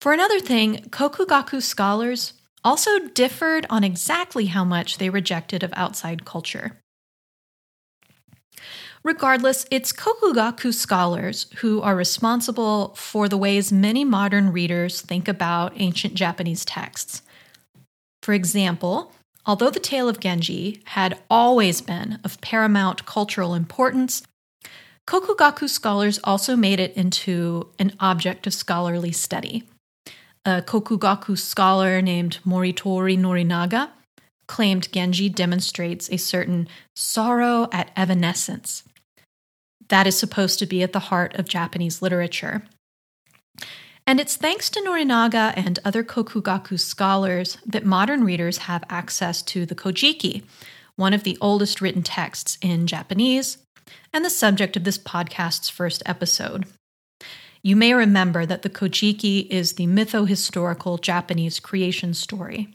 For 0.00 0.12
another 0.12 0.38
thing, 0.38 0.76
Kokugaku 0.90 1.60
scholars 1.60 2.34
also 2.66 2.98
differed 3.14 3.64
on 3.70 3.84
exactly 3.84 4.46
how 4.46 4.64
much 4.64 4.98
they 4.98 5.08
rejected 5.08 5.62
of 5.62 5.72
outside 5.76 6.24
culture. 6.24 6.72
Regardless, 9.04 9.66
it's 9.70 9.92
Kokugaku 9.92 10.74
scholars 10.74 11.46
who 11.58 11.80
are 11.80 11.94
responsible 11.94 12.92
for 12.96 13.28
the 13.28 13.36
ways 13.38 13.70
many 13.70 14.04
modern 14.04 14.50
readers 14.50 15.00
think 15.00 15.28
about 15.28 15.74
ancient 15.76 16.14
Japanese 16.14 16.64
texts. 16.64 17.22
For 18.24 18.34
example, 18.34 19.12
although 19.46 19.70
the 19.70 19.78
tale 19.78 20.08
of 20.08 20.18
Genji 20.18 20.82
had 20.86 21.20
always 21.30 21.80
been 21.80 22.18
of 22.24 22.40
paramount 22.40 23.06
cultural 23.06 23.54
importance, 23.54 24.24
Kokugaku 25.06 25.68
scholars 25.68 26.18
also 26.24 26.56
made 26.56 26.80
it 26.80 26.96
into 26.96 27.68
an 27.78 27.92
object 28.00 28.44
of 28.48 28.54
scholarly 28.54 29.12
study. 29.12 29.62
A 30.46 30.62
Kokugaku 30.62 31.36
scholar 31.36 32.00
named 32.00 32.38
Motoori 32.46 33.18
Norinaga 33.18 33.90
claimed 34.46 34.92
Genji 34.92 35.28
demonstrates 35.28 36.08
a 36.08 36.18
certain 36.18 36.68
sorrow 36.94 37.68
at 37.72 37.90
evanescence 37.96 38.84
that 39.88 40.06
is 40.06 40.16
supposed 40.16 40.60
to 40.60 40.66
be 40.66 40.84
at 40.84 40.92
the 40.92 41.10
heart 41.10 41.34
of 41.34 41.48
Japanese 41.48 42.00
literature. 42.00 42.62
And 44.06 44.20
it's 44.20 44.36
thanks 44.36 44.70
to 44.70 44.80
Norinaga 44.82 45.52
and 45.56 45.80
other 45.84 46.04
Kokugaku 46.04 46.78
scholars 46.78 47.58
that 47.66 47.84
modern 47.84 48.22
readers 48.22 48.58
have 48.58 48.84
access 48.88 49.42
to 49.42 49.66
the 49.66 49.74
Kojiki, 49.74 50.44
one 50.94 51.12
of 51.12 51.24
the 51.24 51.36
oldest 51.40 51.80
written 51.80 52.04
texts 52.04 52.56
in 52.62 52.86
Japanese, 52.86 53.58
and 54.12 54.24
the 54.24 54.30
subject 54.30 54.76
of 54.76 54.84
this 54.84 54.96
podcast's 54.96 55.68
first 55.68 56.04
episode. 56.06 56.66
You 57.62 57.76
may 57.76 57.94
remember 57.94 58.46
that 58.46 58.62
the 58.62 58.70
Kojiki 58.70 59.48
is 59.48 59.72
the 59.72 59.86
mytho-historical 59.86 60.98
Japanese 60.98 61.58
creation 61.58 62.14
story. 62.14 62.74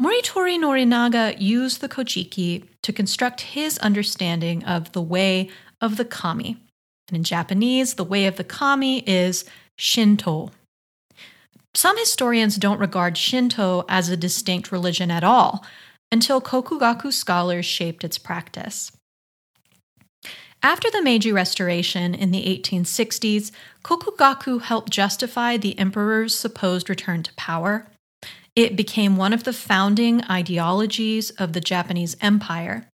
Motoori 0.00 0.58
Norinaga 0.58 1.40
used 1.40 1.80
the 1.80 1.88
Kojiki 1.88 2.64
to 2.82 2.92
construct 2.92 3.40
his 3.40 3.78
understanding 3.78 4.64
of 4.64 4.92
the 4.92 5.02
way 5.02 5.50
of 5.80 5.96
the 5.96 6.04
kami. 6.04 6.56
And 7.08 7.16
in 7.16 7.24
Japanese, 7.24 7.94
the 7.94 8.04
way 8.04 8.26
of 8.26 8.36
the 8.36 8.44
kami 8.44 9.00
is 9.08 9.44
Shinto. 9.76 10.50
Some 11.74 11.98
historians 11.98 12.56
don't 12.56 12.80
regard 12.80 13.16
Shinto 13.16 13.84
as 13.88 14.08
a 14.08 14.16
distinct 14.16 14.70
religion 14.70 15.10
at 15.10 15.24
all 15.24 15.64
until 16.12 16.40
Kokugaku 16.40 17.12
scholars 17.12 17.66
shaped 17.66 18.04
its 18.04 18.18
practice. 18.18 18.92
After 20.62 20.90
the 20.90 21.02
Meiji 21.02 21.30
Restoration 21.30 22.14
in 22.14 22.32
the 22.32 22.44
1860s, 22.44 23.52
Kokugaku 23.84 24.60
helped 24.60 24.90
justify 24.90 25.56
the 25.56 25.78
emperor's 25.78 26.34
supposed 26.34 26.90
return 26.90 27.22
to 27.22 27.34
power. 27.34 27.86
It 28.56 28.74
became 28.74 29.16
one 29.16 29.32
of 29.32 29.44
the 29.44 29.52
founding 29.52 30.24
ideologies 30.24 31.30
of 31.30 31.52
the 31.52 31.60
Japanese 31.60 32.16
Empire. 32.20 32.88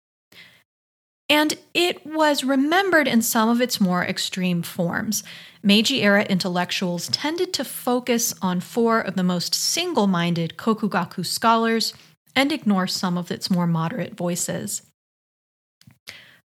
And 1.29 1.53
it 1.75 2.03
was 2.05 2.43
remembered 2.43 3.07
in 3.07 3.21
some 3.21 3.47
of 3.47 3.61
its 3.61 3.79
more 3.79 4.03
extreme 4.03 4.63
forms. 4.63 5.23
Meiji 5.61 6.01
era 6.01 6.23
intellectuals 6.23 7.09
tended 7.09 7.53
to 7.53 7.63
focus 7.63 8.33
on 8.41 8.59
four 8.59 8.99
of 8.99 9.15
the 9.15 9.23
most 9.23 9.53
single 9.53 10.07
minded 10.07 10.57
Kokugaku 10.57 11.23
scholars 11.23 11.93
and 12.35 12.51
ignore 12.51 12.87
some 12.87 13.19
of 13.19 13.29
its 13.29 13.51
more 13.51 13.67
moderate 13.67 14.15
voices. 14.15 14.81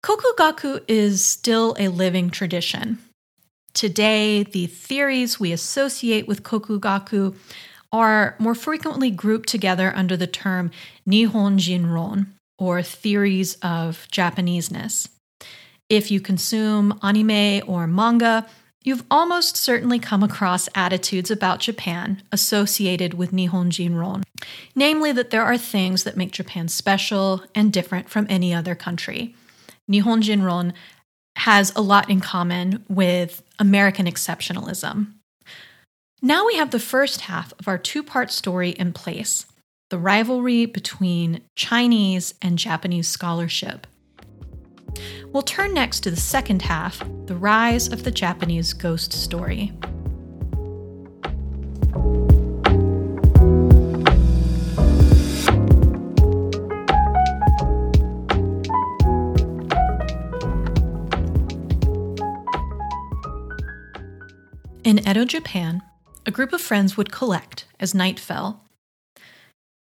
Kokugaku 0.04 0.82
is 0.88 1.24
still 1.24 1.76
a 1.78 1.90
living 1.90 2.30
tradition. 2.30 3.00
Today, 3.74 4.44
the 4.44 4.68
theories 4.68 5.40
we 5.40 5.52
associate 5.52 6.28
with 6.28 6.44
Kokugaku 6.44 7.36
are 7.92 8.36
more 8.40 8.56
frequently 8.56 9.12
grouped 9.12 9.50
together 9.50 9.92
under 9.96 10.16
the 10.16 10.28
term 10.28 10.72
Nihon 11.08 11.58
Jinron, 11.58 12.28
or 12.58 12.82
theories 12.82 13.56
of 13.62 14.08
Japaneseness. 14.12 15.10
If 15.90 16.12
you 16.12 16.22
consume 16.22 16.98
anime 17.02 17.64
or 17.68 17.88
manga, 17.88 18.46
you've 18.84 19.04
almost 19.12 19.58
certainly 19.58 20.00
come 20.00 20.24
across 20.24 20.70
attitudes 20.76 21.30
about 21.32 21.60
Japan 21.60 22.22
associated 22.32 23.16
with 23.16 23.32
Nihon 23.32 23.70
Jinron, 23.70 24.24
namely 24.76 25.12
that 25.12 25.32
there 25.32 25.44
are 25.44 25.58
things 25.58 26.04
that 26.04 26.18
make 26.18 26.32
Japan 26.32 26.68
special 26.68 27.44
and 27.54 27.74
different 27.74 28.10
from 28.10 28.28
any 28.30 28.54
other 28.54 28.76
country. 28.76 29.36
Nihon 29.90 30.22
Jinron 30.22 30.74
has 31.38 31.74
a 31.76 31.82
lot 31.82 32.10
in 32.10 32.20
common 32.20 32.84
with 32.88 33.42
American 33.60 34.06
exceptionalism. 34.06 35.14
Now 36.22 36.46
we 36.46 36.56
have 36.56 36.72
the 36.72 36.80
first 36.80 37.22
half 37.22 37.54
of 37.60 37.68
our 37.68 37.78
two 37.78 38.04
part 38.04 38.32
story 38.32 38.72
in 38.72 38.94
place 38.94 39.46
the 39.90 39.98
rivalry 39.98 40.68
between 40.68 41.42
Chinese 41.56 42.36
and 42.44 42.60
Japanese 42.60 43.08
scholarship. 43.08 43.88
We'll 45.32 45.42
turn 45.42 45.74
next 45.74 46.02
to 46.02 46.12
the 46.12 46.18
second 46.18 46.62
half 46.62 47.00
the 47.26 47.36
rise 47.36 47.92
of 47.92 48.04
the 48.04 48.12
Japanese 48.12 48.74
ghost 48.74 49.14
story. 49.14 49.74
In 64.90 65.08
Edo, 65.08 65.24
Japan, 65.24 65.84
a 66.26 66.32
group 66.32 66.52
of 66.52 66.62
friends 66.62 66.98
would 66.98 67.12
collect 67.12 67.66
as 67.80 67.94
night 67.94 68.20
fell 68.20 68.66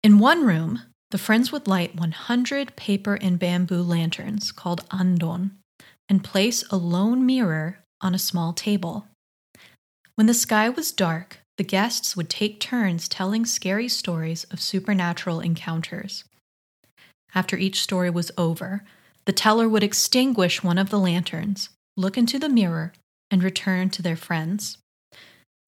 in 0.02 0.18
one 0.18 0.46
room, 0.46 0.84
the 1.12 1.18
friends 1.18 1.52
would 1.52 1.68
light 1.68 1.94
100 1.94 2.78
paper 2.78 3.16
and 3.16 3.38
bamboo 3.38 3.82
lanterns 3.82 4.54
called 4.54 4.86
andon 4.92 5.58
and 6.08 6.24
place 6.24 6.64
a 6.70 6.78
lone 6.78 7.26
mirror 7.26 7.80
on 8.00 8.16
a 8.16 8.18
small 8.18 8.54
table. 8.54 9.06
When 10.16 10.28
the 10.28 10.34
sky 10.34 10.70
was 10.70 10.94
dark, 10.94 11.40
the 11.58 11.66
guests 11.66 12.16
would 12.16 12.30
take 12.30 12.62
turns 12.62 13.10
telling 13.10 13.46
scary 13.46 13.90
stories 13.90 14.46
of 14.52 14.62
supernatural 14.62 15.42
encounters. 15.42 16.24
After 17.36 17.58
each 17.58 17.82
story 17.82 18.10
was 18.10 18.32
over, 18.38 18.86
the 19.26 19.34
teller 19.34 19.68
would 19.68 19.84
extinguish 19.84 20.64
one 20.64 20.78
of 20.78 20.92
the 20.92 21.00
lanterns, 21.00 21.68
look 21.98 22.18
into 22.18 22.40
the 22.40 22.48
mirror, 22.48 22.94
and 23.30 23.44
return 23.44 23.90
to 23.90 24.02
their 24.02 24.16
friends. 24.16 24.78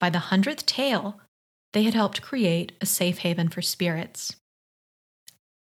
By 0.06 0.10
the 0.10 0.30
hundredth 0.30 0.66
tale, 0.66 1.18
they 1.72 1.82
had 1.82 1.94
helped 1.94 2.22
create 2.22 2.70
a 2.80 2.86
safe 2.86 3.18
haven 3.18 3.48
for 3.48 3.60
spirits. 3.60 4.36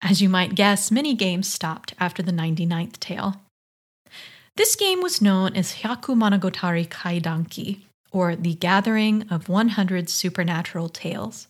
As 0.03 0.21
you 0.21 0.29
might 0.29 0.53
guess, 0.53 0.91
many 0.91 1.15
games 1.15 1.51
stopped 1.51 1.95
after 1.99 2.21
the 2.21 2.31
99th 2.31 2.99
tale. 2.99 3.41
This 4.55 4.75
game 4.75 5.01
was 5.01 5.19
known 5.19 5.55
as 5.55 5.77
Hyaku 5.77 6.13
Monogatari 6.13 6.87
Kaidankai, 6.87 7.79
or 8.11 8.35
the 8.35 8.53
Gathering 8.53 9.27
of 9.31 9.49
100 9.49 10.11
Supernatural 10.11 10.89
Tales, 10.89 11.47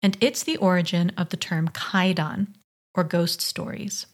and 0.00 0.16
it's 0.20 0.44
the 0.44 0.56
origin 0.58 1.10
of 1.16 1.30
the 1.30 1.36
term 1.36 1.66
Kaidan, 1.66 2.54
or 2.94 3.02
ghost 3.02 3.40
stories. 3.40 4.06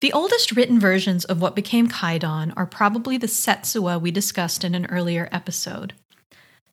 The 0.00 0.12
oldest 0.12 0.52
written 0.52 0.78
versions 0.78 1.24
of 1.24 1.40
what 1.40 1.56
became 1.56 1.88
Kaidan 1.88 2.52
are 2.56 2.66
probably 2.66 3.18
the 3.18 3.26
Setsuwa 3.26 4.00
we 4.00 4.12
discussed 4.12 4.62
in 4.62 4.76
an 4.76 4.86
earlier 4.86 5.28
episode. 5.32 5.92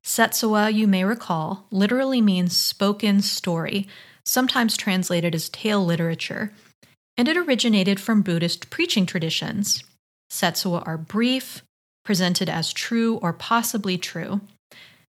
Setsuwa, 0.03 0.71
you 0.71 0.87
may 0.87 1.03
recall, 1.03 1.65
literally 1.71 2.21
means 2.21 2.55
spoken 2.55 3.23
story, 3.23 3.87
sometimes 4.23 4.77
translated 4.77 5.33
as 5.33 5.49
tale 5.49 5.83
literature, 5.83 6.53
and 7.17 7.27
it 7.27 7.35
originated 7.35 7.99
from 7.99 8.21
Buddhist 8.21 8.69
preaching 8.69 9.07
traditions. 9.07 9.83
Setsuwa 10.31 10.85
are 10.85 10.97
brief, 10.97 11.63
presented 12.03 12.47
as 12.47 12.71
true 12.71 13.15
or 13.23 13.33
possibly 13.33 13.97
true, 13.97 14.41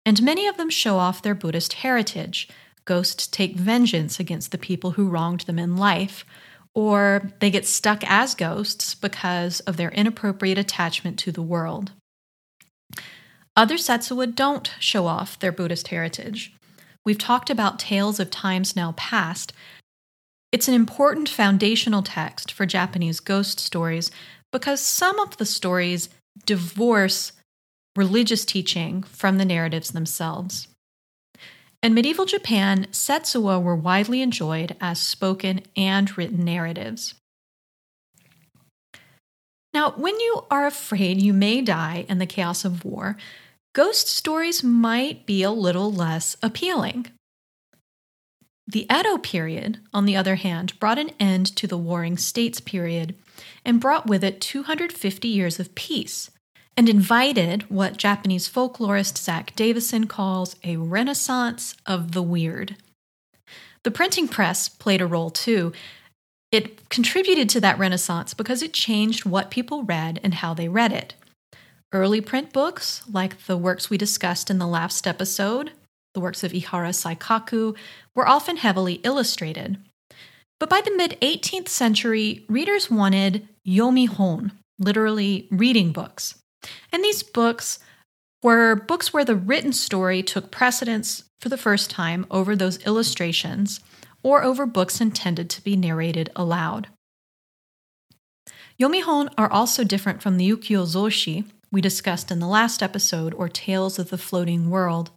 and 0.06 0.22
many 0.22 0.48
of 0.48 0.58
them 0.58 0.70
show 0.70 0.98
off 0.98 1.22
their 1.22 1.36
Buddhist 1.36 1.74
heritage, 1.74 2.50
ghosts 2.84 3.26
take 3.26 3.56
vengeance 3.56 4.20
against 4.20 4.52
the 4.52 4.58
people 4.58 4.92
who 4.92 5.08
wronged 5.08 5.42
them 5.42 5.58
in 5.58 5.78
life, 5.78 6.26
or 6.74 7.32
they 7.40 7.50
get 7.50 7.66
stuck 7.66 8.04
as 8.06 8.36
ghosts 8.36 8.96
because 8.96 9.60
of 9.62 9.78
their 9.78 9.92
inappropriate 9.92 10.58
attachment 10.58 11.20
to 11.20 11.32
the 11.32 11.42
world. 11.42 11.92
Other 13.56 13.76
Setsuwa 13.76 14.34
don't 14.34 14.74
show 14.80 15.08
off 15.08 15.38
their 15.40 15.52
Buddhist 15.52 15.90
heritage. 15.90 16.54
We've 17.06 17.18
talked 17.18 17.50
about 17.50 17.80
Tales 17.80 18.20
of 18.20 18.30
Times 18.30 18.76
Now 18.76 18.94
Past. 18.96 19.54
It's 20.52 20.68
an 20.68 20.74
important 20.74 21.28
foundational 21.28 22.04
text 22.04 22.52
for 22.52 22.66
Japanese 22.66 23.20
ghost 23.20 23.60
stories 23.60 24.12
because 24.52 24.80
some 24.82 25.20
of 25.20 25.38
the 25.38 25.46
stories 25.46 26.10
divorce 26.46 27.34
religious 27.96 28.46
teaching 28.46 29.04
from 29.04 29.38
the 29.38 29.46
narratives 29.46 29.92
themselves. 29.92 30.68
In 31.84 31.96
medieval 31.96 32.26
Japan, 32.26 32.86
Setsuwa 32.92 33.62
were 33.62 33.76
widely 33.76 34.22
enjoyed 34.22 34.76
as 34.80 35.00
spoken 35.00 35.62
and 35.76 36.16
written 36.16 36.46
narratives. 36.46 37.16
Now, 39.74 39.92
when 39.92 40.20
you 40.20 40.46
are 40.52 40.68
afraid 40.68 41.22
you 41.22 41.34
may 41.34 41.62
die 41.62 42.06
in 42.08 42.20
the 42.20 42.28
chaos 42.28 42.66
of 42.66 42.86
war, 42.86 43.18
ghost 43.74 44.08
stories 44.08 44.64
might 44.64 45.26
be 45.26 45.42
a 45.42 45.50
little 45.50 45.92
less 45.92 46.38
appealing. 46.44 47.08
The 48.68 48.86
Edo 48.94 49.18
period, 49.18 49.80
on 49.92 50.06
the 50.06 50.16
other 50.16 50.36
hand, 50.36 50.80
brought 50.80 51.00
an 51.00 51.12
end 51.20 51.48
to 51.56 51.66
the 51.66 51.78
Warring 51.78 52.18
States 52.18 52.60
period 52.60 53.16
and 53.66 53.82
brought 53.82 54.06
with 54.06 54.24
it 54.24 54.40
250 54.40 55.28
years 55.28 55.60
of 55.60 55.74
peace 55.74 56.30
and 56.78 56.88
invited 56.88 57.64
what 57.70 57.98
Japanese 57.98 58.50
folklorist 58.50 59.18
Zack 59.18 59.56
Davisson 59.56 60.08
calls 60.08 60.56
a 60.64 60.78
renaissance 60.78 61.76
of 61.86 62.14
the 62.14 62.22
weird. 62.22 62.76
The 63.84 63.92
printing 63.92 64.28
press 64.28 64.70
played 64.70 65.02
a 65.02 65.08
role 65.08 65.30
too. 65.30 65.74
It 66.52 66.90
contributed 66.90 67.50
to 67.50 67.62
that 67.62 67.80
renaissance 67.80 68.34
because 68.34 68.62
it 68.62 68.74
changed 68.74 69.26
what 69.26 69.52
people 69.52 69.84
read 69.84 70.20
and 70.24 70.36
how 70.36 70.54
they 70.54 70.68
read 70.68 70.92
it. 70.92 71.16
Early 71.94 72.22
print 72.22 72.54
books, 72.54 73.04
like 73.12 73.46
the 73.46 73.58
works 73.58 73.90
we 73.90 73.98
discussed 73.98 74.50
in 74.50 74.60
the 74.60 74.68
last 74.68 75.08
episode, 75.08 75.72
the 76.14 76.20
works 76.20 76.44
of 76.44 76.52
Ihara 76.52 76.94
Saikaku, 76.94 77.76
were 78.16 78.28
often 78.28 78.58
heavily 78.58 78.96
illustrated. 79.04 79.78
But 80.60 80.70
by 80.70 80.82
the 80.82 80.96
mid 80.96 81.18
18th 81.22 81.70
century, 81.70 82.46
readers 82.48 82.92
wanted 82.92 83.48
yomihon, 83.68 84.52
literally 84.78 85.48
reading 85.50 85.92
books. 85.92 86.36
And 86.92 87.04
these 87.04 87.24
books 87.24 87.80
were 88.44 88.76
books 88.76 89.14
where 89.14 89.26
the 89.26 89.36
written 89.36 89.74
story 89.74 90.24
took 90.24 90.52
precedence 90.52 91.24
for 91.40 91.50
the 91.50 91.58
first 91.58 91.90
time 91.90 92.26
over 92.32 92.56
those 92.56 92.84
illustrations 92.86 93.80
or 94.24 94.44
over 94.44 94.66
books 94.66 95.02
intended 95.02 95.50
to 95.50 95.64
be 95.64 95.76
narrated 95.76 96.30
aloud. 96.36 96.88
Yomihon 98.80 99.32
are 99.38 99.52
also 99.52 99.84
different 99.84 100.22
from 100.22 100.38
the 100.38 100.50
ukiyo-zoshi, 100.50 101.46
we 101.72 101.82
discussed 101.82 102.32
in 102.32 102.40
the 102.40 102.48
last 102.48 102.84
episode, 102.84 103.34
or 103.34 103.48
Tales 103.48 104.00
of 104.00 104.10
the 104.10 104.18
Floating 104.18 104.70
World, 104.70 105.12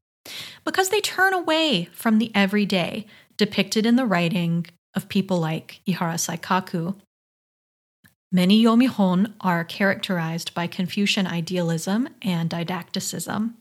because 0.65 0.91
they 0.91 1.01
turn 1.01 1.33
away 1.33 1.89
from 1.93 2.19
the 2.19 2.31
everyday 2.35 3.07
depicted 3.37 3.85
in 3.87 3.97
the 3.97 4.07
writing 4.07 4.67
of 4.95 5.09
people 5.09 5.39
like 5.39 5.81
Ihara 5.89 6.15
Saikaku. 6.15 6.95
Many 8.35 8.61
yomihon 8.61 9.33
are 9.43 9.63
characterized 9.63 10.55
by 10.55 10.67
Confucian 10.67 11.25
idealism 11.25 12.09
and 12.21 12.51
didacticism. 12.51 13.55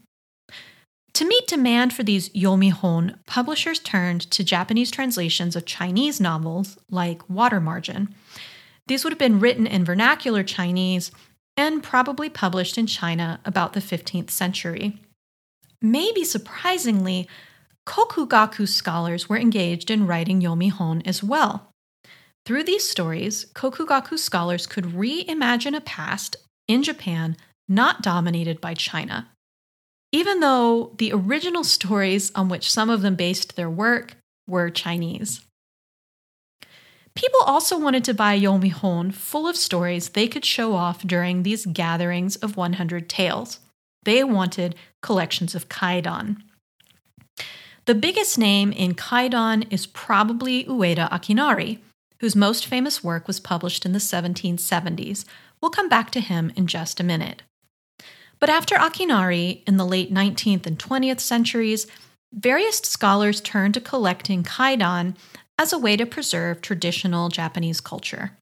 To 1.13 1.25
meet 1.25 1.45
demand 1.45 1.93
for 1.93 2.01
these 2.01 2.29
yomihon, 2.29 3.19
publishers 3.27 3.77
turned 3.77 4.21
to 4.31 4.43
Japanese 4.43 4.89
translations 4.89 5.55
of 5.55 5.67
Chinese 5.67 6.19
novels 6.19 6.79
like 6.89 7.29
Water 7.29 7.59
Margin. 7.59 8.15
These 8.88 9.03
would 9.03 9.13
have 9.13 9.19
been 9.19 9.39
written 9.39 9.67
in 9.67 9.86
vernacular 9.86 10.41
Chinese 10.41 11.12
and 11.55 11.83
probably 11.83 12.27
published 12.27 12.75
in 12.75 12.88
China 12.88 13.39
about 13.45 13.73
the 13.73 13.79
15th 13.79 14.31
century. 14.31 14.99
Maybe 15.83 16.23
surprisingly, 16.23 17.29
Kokugaku 17.86 18.67
scholars 18.67 19.29
were 19.29 19.38
engaged 19.38 19.91
in 19.91 20.07
writing 20.07 20.41
Yomihon 20.41 21.05
as 21.05 21.21
well. 21.21 21.72
Through 22.45 22.63
these 22.63 22.88
stories, 22.88 23.45
Kokugaku 23.53 24.19
scholars 24.19 24.67
could 24.67 24.86
reimagine 24.86 25.75
a 25.75 25.82
past 25.82 26.36
in 26.67 26.84
Japan 26.84 27.38
not 27.69 28.01
dominated 28.01 28.60
by 28.60 28.73
China. 28.73 29.29
Even 30.12 30.41
though 30.41 30.93
the 30.97 31.13
original 31.13 31.63
stories 31.63 32.32
on 32.36 32.49
which 32.49 32.71
some 32.71 32.89
of 32.89 33.01
them 33.01 33.15
based 33.15 33.56
their 33.56 33.69
work 33.69 34.17
were 34.47 34.69
Chinese. 34.69 35.41
People 37.15 37.39
also 37.45 37.77
wanted 37.77 38.03
to 38.06 38.13
buy 38.13 38.38
Yomihon 38.38 39.13
full 39.13 39.47
of 39.47 39.56
stories 39.56 40.10
they 40.10 40.27
could 40.27 40.45
show 40.45 40.75
off 40.75 41.03
during 41.03 41.43
these 41.43 41.65
gatherings 41.65 42.36
of 42.38 42.58
100 42.58 43.08
tales. 43.08 43.60
They 44.03 44.23
wanted 44.23 44.75
collections 45.01 45.56
of 45.56 45.69
kaidan. 45.69 46.38
The 47.86 47.95
biggest 47.95 48.38
name 48.38 48.71
in 48.71 48.95
kaidan 48.95 49.71
is 49.71 49.86
probably 49.86 50.65
Ueda 50.65 51.10
Akinari, 51.10 51.79
whose 52.23 52.38
most 52.38 52.65
famous 52.65 53.03
work 53.03 53.27
was 53.27 53.41
published 53.41 53.86
in 53.86 53.91
the 53.91 53.99
1770s. 53.99 55.25
We'll 55.59 55.71
come 55.71 55.89
back 55.89 56.09
to 56.12 56.21
him 56.21 56.53
in 56.55 56.67
just 56.67 57.01
a 57.01 57.03
minute. 57.03 57.41
But 58.39 58.49
after 58.49 58.75
Akinari, 58.75 59.62
in 59.67 59.75
the 59.75 59.86
late 59.86 60.13
19th 60.13 60.65
and 60.65 60.79
20th 60.79 61.19
centuries, 61.19 61.86
various 62.33 62.77
scholars 62.77 63.41
turned 63.41 63.73
to 63.73 63.81
collecting 63.81 64.41
kaidan 64.41 65.17
as 65.59 65.73
a 65.73 65.77
way 65.77 65.97
to 65.97 66.05
preserve 66.05 66.62
traditional 66.62 67.27
Japanese 67.27 67.81
culture. 67.81 68.38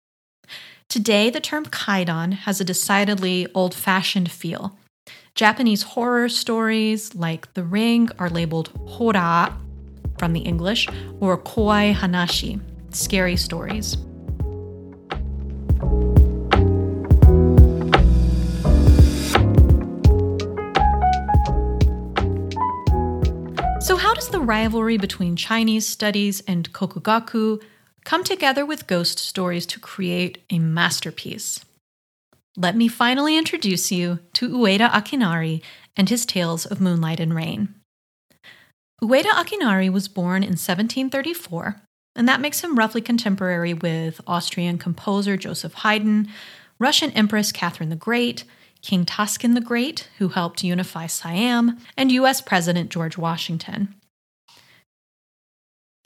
Today, 0.88 1.32
the 1.32 1.41
term 1.41 1.65
kaidan 1.65 2.34
has 2.34 2.62
a 2.62 2.63
decidedly 2.63 3.48
old 3.56 3.74
fashioned 3.74 4.30
feel. 4.30 4.78
Japanese 5.34 5.82
horror 5.82 6.30
stories 6.30 7.15
like 7.15 7.52
The 7.56 7.63
Ring 7.63 8.10
are 8.20 8.30
labeled 8.30 8.70
hora 8.86 9.58
from 10.20 10.34
the 10.34 10.41
English 10.41 10.88
or 11.20 11.36
kowai 11.36 11.96
hanashi, 11.96 12.62
scary 12.91 13.36
stories. 13.36 13.97
So, 23.82 23.97
how 23.97 24.13
does 24.13 24.30
the 24.30 24.39
rivalry 24.39 24.97
between 24.97 25.36
Chinese 25.36 25.88
studies 25.88 26.41
and 26.47 26.71
Kokugaku 26.71 27.62
come 28.06 28.23
together 28.23 28.65
with 28.65 28.88
ghost 28.88 29.19
stories 29.19 29.65
to 29.65 29.80
create 29.80 30.43
a 30.49 30.60
masterpiece? 30.60 31.65
Let 32.56 32.75
me 32.75 32.88
finally 32.88 33.38
introduce 33.38 33.91
you 33.91 34.19
to 34.34 34.49
Ueda 34.49 34.89
Akinari 34.91 35.62
and 35.97 36.10
his 36.10 36.25
tales 36.25 36.65
of 36.65 36.80
moonlight 36.80 37.19
and 37.19 37.34
rain. 37.34 37.73
Ueda 39.01 39.32
Akinari 39.32 39.91
was 39.91 40.08
born 40.08 40.43
in 40.43 40.49
1734, 40.49 41.82
and 42.15 42.28
that 42.28 42.41
makes 42.41 42.62
him 42.62 42.76
roughly 42.76 43.02
contemporary 43.02 43.74
with 43.74 44.21
Austrian 44.28 44.78
composer 44.78 45.38
Joseph 45.38 45.74
Haydn, 45.76 46.28
Russian 46.80 47.12
Empress 47.12 47.52
Catherine 47.52 47.89
the 47.89 47.95
Great, 47.95 48.43
King 48.82 49.06
Taksin 49.06 49.54
the 49.54 49.62
Great, 49.62 50.10
who 50.17 50.30
helped 50.30 50.63
unify 50.63 51.08
Siam, 51.08 51.78
and 51.95 52.12
US 52.12 52.41
President 52.41 52.89
George 52.89 53.17
Washington. 53.17 53.95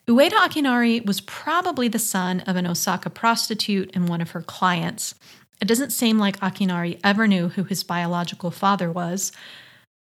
Ueda 0.07 0.33
Akinari 0.33 1.03
was 1.03 1.21
probably 1.21 1.87
the 1.87 1.97
son 1.97 2.41
of 2.41 2.55
an 2.55 2.67
Osaka 2.67 3.09
prostitute 3.09 3.89
and 3.95 4.07
one 4.07 4.21
of 4.21 4.31
her 4.31 4.41
clients. 4.41 5.15
It 5.59 5.67
doesn't 5.67 5.91
seem 5.91 6.19
like 6.19 6.39
Akinari 6.41 6.99
ever 7.03 7.27
knew 7.27 7.49
who 7.49 7.63
his 7.63 7.83
biological 7.83 8.51
father 8.51 8.91
was. 8.91 9.31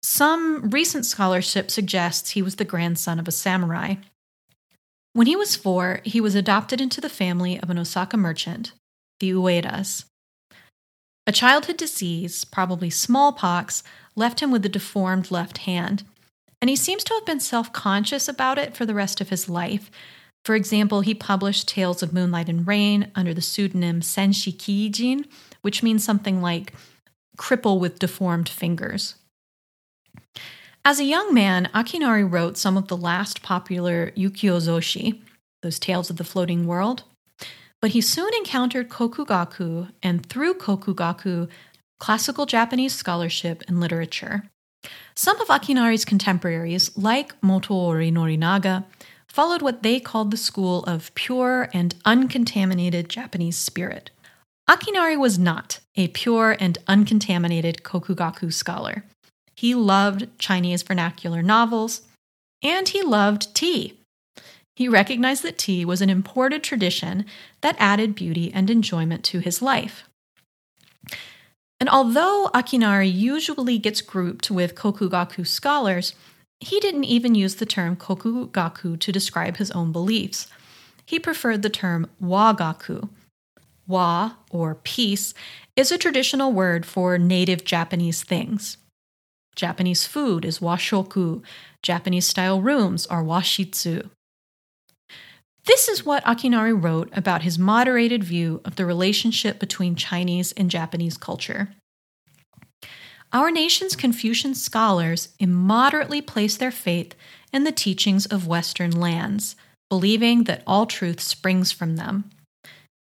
Some 0.03 0.71
recent 0.71 1.05
scholarship 1.05 1.71
suggests 1.71 2.31
he 2.31 2.41
was 2.41 2.57
the 2.57 2.65
grandson 2.65 3.19
of 3.19 3.29
a 3.29 3.33
samurai. 3.33 3.97
When 5.13 5.27
he 5.27 5.37
was 5.37 5.57
four, 5.57 6.01
he 6.05 6.21
was 6.21 6.35
adopted 6.35 6.81
into 6.81 7.01
the 7.01 7.09
family 7.09 7.59
of 7.59 7.71
an 7.71 7.79
Osaka 7.79 8.17
merchant, 8.17 8.73
the 9.19 9.31
Uedas. 9.31 10.05
A 11.27 11.33
childhood 11.33 11.77
disease, 11.77 12.45
probably 12.45 12.91
smallpox, 12.91 13.83
left 14.15 14.41
him 14.41 14.51
with 14.51 14.65
a 14.65 14.69
deformed 14.69 15.31
left 15.31 15.59
hand, 15.59 16.05
and 16.61 16.69
he 16.69 16.77
seems 16.77 17.03
to 17.05 17.15
have 17.15 17.27
been 17.27 17.41
self 17.41 17.73
conscious 17.73 18.29
about 18.29 18.59
it 18.59 18.77
for 18.77 18.87
the 18.87 18.95
rest 18.95 19.21
of 19.21 19.31
his 19.31 19.49
life. 19.49 19.91
For 20.45 20.55
example, 20.55 21.03
he 21.03 21.15
published 21.15 21.69
Tales 21.69 22.03
of 22.03 22.13
Moonlight 22.13 22.49
and 22.49 22.67
Rain 22.67 23.11
under 23.15 23.35
the 23.35 23.43
pseudonym 23.43 24.01
Senshi 24.01 24.55
Kijin, 24.55 25.27
which 25.63 25.83
means 25.83 26.05
something 26.05 26.41
like 26.41 26.73
cripple 27.37 27.79
with 27.79 27.99
deformed 27.99 28.49
fingers. 28.49 29.17
As 30.83 30.99
a 30.99 31.05
young 31.05 31.35
man, 31.35 31.69
Akinari 31.75 32.31
wrote 32.31 32.57
some 32.57 32.79
of 32.79 32.89
the 32.89 32.97
last 32.97 33.43
popular 33.43 34.13
ukiyo-zoshi, 34.13 35.21
those 35.63 35.79
tales 35.79 36.09
of 36.09 36.17
the 36.17 36.25
floating 36.25 36.67
world, 36.67 37.03
but 37.83 37.91
he 37.91 38.01
soon 38.01 38.33
encountered 38.35 38.89
Kokugaku 38.89 39.91
and 40.03 40.25
through 40.25 40.55
Kokugaku, 40.55 41.49
classical 41.99 42.47
Japanese 42.47 42.95
scholarship 42.95 43.63
and 43.69 43.79
literature. 43.79 44.45
Some 45.15 45.39
of 45.43 45.49
Akinari's 45.49 46.07
contemporaries, 46.07 46.97
like 46.97 47.39
Motoori 47.43 48.11
Norinaga, 48.11 48.87
followed 49.29 49.61
what 49.61 49.83
they 49.83 50.01
called 50.01 50.31
the 50.31 50.39
school 50.39 50.83
of 50.85 51.15
pure 51.15 51.69
and 51.75 51.95
uncontaminated 52.07 53.11
Japanese 53.11 53.59
spirit. 53.59 54.11
Akinari 54.69 55.19
was 55.19 55.39
not 55.39 55.81
a 55.97 56.09
pure 56.09 56.57
and 56.59 56.79
uncontaminated 56.89 57.83
Kokugaku 57.83 58.51
scholar. 58.51 59.05
He 59.61 59.75
loved 59.75 60.27
Chinese 60.39 60.83
vernacular 60.83 61.43
novels, 61.43 62.01
and 62.63 62.89
he 62.89 63.03
loved 63.03 63.55
tea. 63.55 64.01
He 64.75 64.89
recognized 64.89 65.43
that 65.43 65.59
tea 65.59 65.85
was 65.85 66.01
an 66.01 66.09
imported 66.09 66.63
tradition 66.63 67.27
that 67.61 67.77
added 67.79 68.15
beauty 68.15 68.51
and 68.55 68.71
enjoyment 68.71 69.23
to 69.25 69.41
his 69.41 69.61
life. 69.61 70.09
And 71.79 71.91
although 71.91 72.49
Akinari 72.55 73.13
usually 73.13 73.77
gets 73.77 74.01
grouped 74.01 74.51
with 74.51 74.75
Kokugaku 74.75 75.47
scholars, 75.47 76.15
he 76.61 76.81
didn't 76.81 77.05
even 77.05 77.35
use 77.35 77.57
the 77.57 77.67
term 77.67 77.97
Kokugaku 77.97 78.99
to 78.99 79.13
describe 79.13 79.59
his 79.59 79.71
own 79.73 79.93
beliefs. 79.93 80.47
He 81.05 81.19
preferred 81.19 81.61
the 81.61 81.69
term 81.69 82.09
Wagaku. 82.19 83.11
Wa, 83.87 84.37
or 84.51 84.77
peace, 84.77 85.35
is 85.77 85.93
a 85.93 85.99
traditional 85.99 86.51
word 86.51 86.87
for 86.87 87.19
native 87.19 87.63
Japanese 87.65 88.25
things. 88.25 88.79
Japanese 89.61 90.07
food 90.07 90.47
is 90.47 90.61
washoku, 90.61 91.43
Japanese 91.83 92.27
style 92.27 92.63
rooms 92.63 93.07
are 93.09 93.23
washitsu. 93.23 94.09
This 95.67 95.87
is 95.87 96.07
what 96.07 96.25
Akinari 96.25 96.73
wrote 96.73 97.11
about 97.13 97.43
his 97.43 97.59
moderated 97.59 98.25
view 98.25 98.63
of 98.65 98.77
the 98.77 98.87
relationship 98.87 99.59
between 99.59 99.97
Chinese 99.97 100.53
and 100.53 100.71
Japanese 100.71 101.19
culture. 101.19 101.69
Our 103.35 103.51
nation's 103.51 103.97
Confucian 103.97 104.55
scholars 104.55 105.29
immoderately 105.39 106.23
place 106.23 106.57
their 106.57 106.71
faith 106.71 107.15
in 107.53 107.65
the 107.65 107.71
teachings 107.71 108.25
of 108.25 108.47
Western 108.47 108.99
lands, 108.99 109.57
believing 109.91 110.45
that 110.45 110.63
all 110.67 110.87
truth 110.87 111.21
springs 111.21 111.71
from 111.71 111.97
them. 111.97 112.31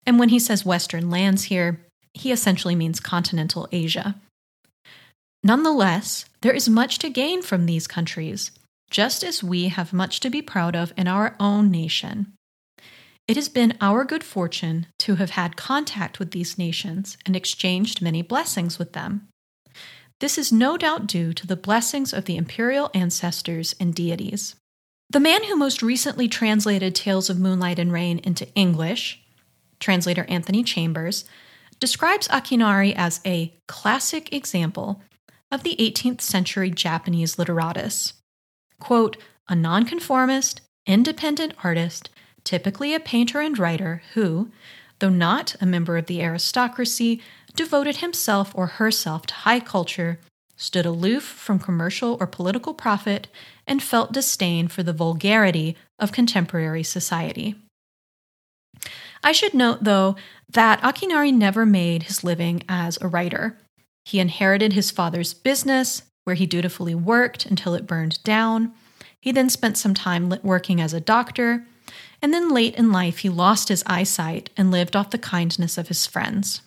And 0.07 0.19
when 0.19 0.31
he 0.31 0.38
says 0.38 0.64
Western 0.64 1.11
lands 1.11 1.45
here, 1.45 1.83
he 2.14 2.33
essentially 2.33 2.75
means 2.75 2.99
continental 2.99 3.69
Asia. 3.73 4.14
Nonetheless, 5.42 6.25
there 6.40 6.55
is 6.55 6.68
much 6.68 6.99
to 6.99 7.09
gain 7.09 7.42
from 7.42 7.66
these 7.66 7.87
countries, 7.87 8.51
just 8.90 9.22
as 9.22 9.44
we 9.44 9.68
have 9.68 9.92
much 9.92 10.20
to 10.20 10.31
be 10.31 10.42
proud 10.42 10.75
of 10.75 10.92
in 10.96 11.07
our 11.07 11.37
own 11.38 11.70
nation. 11.70 12.33
It 13.29 13.37
has 13.37 13.49
been 13.49 13.77
our 13.81 14.05
good 14.05 14.22
fortune 14.22 14.87
to 15.01 15.16
have 15.16 15.31
had 15.31 15.57
contact 15.57 16.18
with 16.18 16.31
these 16.31 16.59
nations 16.59 17.16
and 17.27 17.35
exchanged 17.35 18.01
many 18.01 18.22
blessings 18.22 18.79
with 18.79 18.92
them. 18.92 19.29
This 20.20 20.38
is 20.38 20.53
no 20.53 20.77
doubt 20.77 21.07
due 21.07 21.33
to 21.35 21.46
the 21.46 21.57
blessings 21.57 22.12
of 22.12 22.25
the 22.25 22.37
imperial 22.37 22.90
ancestors 22.94 23.75
and 23.79 23.94
deities. 23.94 24.55
The 25.11 25.20
man 25.20 25.44
who 25.44 25.57
most 25.57 25.83
recently 25.83 26.29
translated 26.29 26.94
Tales 26.94 27.29
of 27.29 27.38
Moonlight 27.38 27.79
and 27.79 27.92
Rain 27.92 28.18
into 28.20 28.53
English, 28.55 29.22
translator 29.79 30.25
Anthony 30.29 30.64
Chambers, 30.64 31.25
describes 31.79 32.29
Akinari 32.29 32.94
as 32.96 33.20
a 33.27 33.55
classic 33.68 34.33
example 34.33 35.03
of 35.50 35.62
the 35.62 35.76
18th 35.78 36.20
century 36.20 36.70
Japanese 36.70 37.37
literatus. 37.37 38.14
Quote, 38.78 39.16
a 39.48 39.54
nonconformist, 39.54 40.61
independent 40.87 41.54
artist 41.62 42.11
typically 42.46 42.94
a 42.94 43.00
painter 43.00 43.40
and 43.40 43.59
writer 43.59 44.02
who, 44.14 44.50
though 45.00 45.11
not 45.11 45.56
a 45.61 45.66
member 45.66 45.98
of 45.98 46.06
the 46.06 46.22
aristocracy, 46.22 47.20
devoted 47.54 47.96
himself 47.96 48.52
or 48.54 48.66
herself 48.66 49.26
to 49.26 49.35
high 49.35 49.61
culture, 49.61 50.18
stood 50.56 50.87
aloof 50.87 51.24
from 51.24 51.59
commercial 51.59 52.16
or 52.20 52.26
political 52.26 52.72
profit, 52.72 53.28
and 53.66 53.82
felt 53.82 54.12
disdain 54.12 54.68
for 54.68 54.82
the 54.82 54.92
vulgarity 54.92 55.76
of 55.98 56.12
contemporary 56.12 56.82
society. 56.82 57.56
I 59.22 59.32
should 59.32 59.52
note, 59.52 59.82
though, 59.82 60.16
that 60.48 60.80
Akinari 60.82 61.35
never 61.35 61.66
made 61.66 62.04
his 62.04 62.22
living 62.22 62.62
as 62.68 62.96
a 63.00 63.09
writer. 63.09 63.59
He 64.07 64.21
inherited 64.21 64.73
his 64.73 64.92
father's 64.92 65.35
business, 65.35 66.03
where 66.23 66.37
he 66.37 66.47
dutifully 66.47 66.95
worked 66.95 67.45
until 67.45 67.75
it 67.75 67.88
burned 67.88 68.23
down. 68.23 68.73
He 69.21 69.33
then 69.33 69.51
spent 69.51 69.77
some 69.77 69.95
time 69.95 70.33
working 70.45 70.81
as 70.81 70.92
a 70.95 71.01
doctor 71.01 71.66
and 72.23 72.33
then 72.33 72.51
late 72.51 72.75
in 72.77 72.92
life 72.92 73.19
he 73.19 73.29
lost 73.29 73.69
his 73.69 73.83
eyesight 73.87 74.51
and 74.57 74.71
lived 74.71 74.97
off 74.97 75.11
the 75.11 75.19
kindness 75.19 75.77
of 75.77 75.88
his 75.88 76.07
friends. 76.07 76.62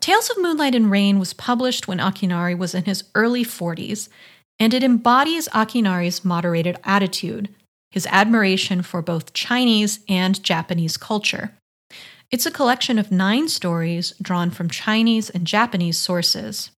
Tales 0.00 0.30
of 0.30 0.38
Moonlight 0.38 0.74
and 0.74 0.90
Rain 0.90 1.18
was 1.18 1.32
published 1.32 1.86
when 1.86 1.98
Akinari 1.98 2.56
was 2.56 2.74
in 2.74 2.84
his 2.84 3.04
early 3.14 3.44
40s, 3.44 4.08
and 4.58 4.72
it 4.72 4.84
embodies 4.84 5.48
Akinari's 5.48 6.24
moderated 6.24 6.78
attitude, 6.84 7.54
his 7.90 8.06
admiration 8.06 8.82
for 8.82 9.02
both 9.02 9.32
Chinese 9.32 10.00
and 10.08 10.42
Japanese 10.42 10.96
culture. 10.96 11.52
It's 12.30 12.46
a 12.46 12.50
collection 12.50 12.98
of 12.98 13.10
nine 13.10 13.48
stories 13.48 14.12
drawn 14.20 14.50
from 14.50 14.68
Chinese 14.68 15.30
and 15.30 15.46
Japanese 15.46 15.96
sources. 15.96 16.70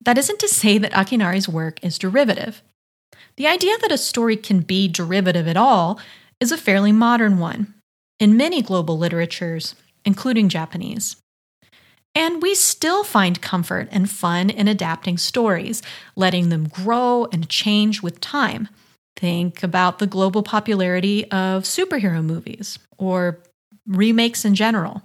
That 0.00 0.18
isn't 0.18 0.38
to 0.40 0.48
say 0.48 0.78
that 0.78 0.92
Akinari's 0.92 1.48
work 1.48 1.82
is 1.82 1.98
derivative. 1.98 2.62
The 3.36 3.48
idea 3.48 3.76
that 3.78 3.90
a 3.90 3.98
story 3.98 4.36
can 4.36 4.60
be 4.60 4.86
derivative 4.86 5.48
at 5.48 5.56
all 5.56 5.98
is 6.38 6.52
a 6.52 6.58
fairly 6.58 6.92
modern 6.92 7.38
one 7.38 7.74
in 8.20 8.36
many 8.36 8.62
global 8.62 8.96
literatures, 8.96 9.74
including 10.04 10.48
Japanese. 10.48 11.16
And 12.14 12.40
we 12.40 12.54
still 12.54 13.02
find 13.02 13.42
comfort 13.42 13.88
and 13.90 14.08
fun 14.08 14.50
in 14.50 14.68
adapting 14.68 15.18
stories, 15.18 15.82
letting 16.14 16.48
them 16.48 16.68
grow 16.68 17.26
and 17.32 17.48
change 17.48 18.02
with 18.02 18.20
time. 18.20 18.68
Think 19.16 19.64
about 19.64 19.98
the 19.98 20.06
global 20.06 20.44
popularity 20.44 21.24
of 21.32 21.64
superhero 21.64 22.22
movies 22.24 22.78
or 22.98 23.40
remakes 23.86 24.44
in 24.44 24.54
general. 24.54 25.02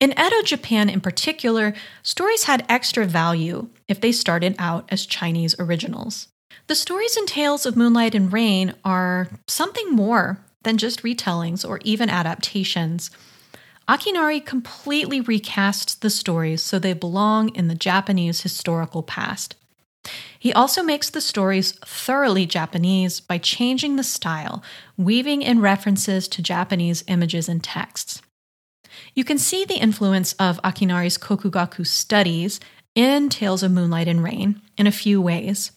In 0.00 0.12
Edo 0.12 0.42
Japan 0.42 0.88
in 0.88 1.00
particular, 1.00 1.74
stories 2.02 2.44
had 2.44 2.66
extra 2.68 3.06
value 3.06 3.68
if 3.88 4.00
they 4.00 4.12
started 4.12 4.54
out 4.58 4.86
as 4.90 5.06
Chinese 5.06 5.54
originals. 5.58 6.28
The 6.66 6.74
stories 6.74 7.16
and 7.16 7.28
tales 7.28 7.66
of 7.66 7.76
Moonlight 7.76 8.14
and 8.14 8.32
Rain 8.32 8.74
are 8.84 9.28
something 9.48 9.90
more 9.92 10.40
than 10.62 10.78
just 10.78 11.02
retellings 11.02 11.66
or 11.68 11.80
even 11.84 12.10
adaptations. 12.10 13.10
Akinari 13.88 14.44
completely 14.44 15.20
recasts 15.22 15.98
the 15.98 16.10
stories 16.10 16.62
so 16.62 16.78
they 16.78 16.94
belong 16.94 17.54
in 17.54 17.68
the 17.68 17.74
Japanese 17.74 18.40
historical 18.40 19.02
past. 19.02 19.56
He 20.38 20.52
also 20.52 20.82
makes 20.82 21.08
the 21.10 21.20
stories 21.20 21.72
thoroughly 21.84 22.46
Japanese 22.46 23.20
by 23.20 23.38
changing 23.38 23.96
the 23.96 24.02
style, 24.02 24.62
weaving 24.96 25.42
in 25.42 25.60
references 25.60 26.28
to 26.28 26.42
Japanese 26.42 27.04
images 27.08 27.48
and 27.48 27.62
texts. 27.62 28.20
You 29.14 29.24
can 29.24 29.38
see 29.38 29.64
the 29.64 29.80
influence 29.80 30.32
of 30.34 30.60
Akinari's 30.62 31.18
Kokugaku 31.18 31.86
studies 31.86 32.60
in 32.94 33.28
Tales 33.28 33.62
of 33.62 33.72
Moonlight 33.72 34.08
and 34.08 34.22
Rain 34.22 34.60
in 34.76 34.86
a 34.86 34.92
few 34.92 35.20
ways. 35.20 35.72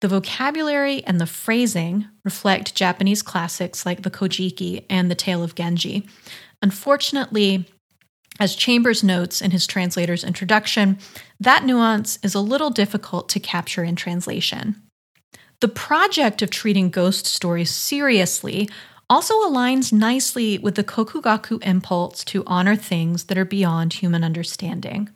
The 0.00 0.08
vocabulary 0.08 1.04
and 1.04 1.20
the 1.20 1.26
phrasing 1.26 2.08
reflect 2.24 2.74
Japanese 2.74 3.22
classics 3.22 3.86
like 3.86 4.02
the 4.02 4.10
Kojiki 4.10 4.84
and 4.90 5.10
the 5.10 5.14
Tale 5.14 5.44
of 5.44 5.54
Genji. 5.54 6.08
Unfortunately, 6.60 7.66
as 8.42 8.56
Chambers 8.56 9.04
notes 9.04 9.40
in 9.40 9.52
his 9.52 9.68
translator's 9.68 10.24
introduction, 10.24 10.98
that 11.38 11.64
nuance 11.64 12.18
is 12.24 12.34
a 12.34 12.40
little 12.40 12.70
difficult 12.70 13.28
to 13.28 13.38
capture 13.38 13.84
in 13.84 13.94
translation. 13.94 14.82
The 15.60 15.68
project 15.68 16.42
of 16.42 16.50
treating 16.50 16.90
ghost 16.90 17.24
stories 17.24 17.70
seriously 17.70 18.68
also 19.08 19.34
aligns 19.42 19.92
nicely 19.92 20.58
with 20.58 20.74
the 20.74 20.82
Kokugaku 20.82 21.62
impulse 21.64 22.24
to 22.24 22.42
honor 22.48 22.74
things 22.74 23.24
that 23.24 23.38
are 23.38 23.44
beyond 23.44 23.92
human 23.92 24.24
understanding. 24.24 25.08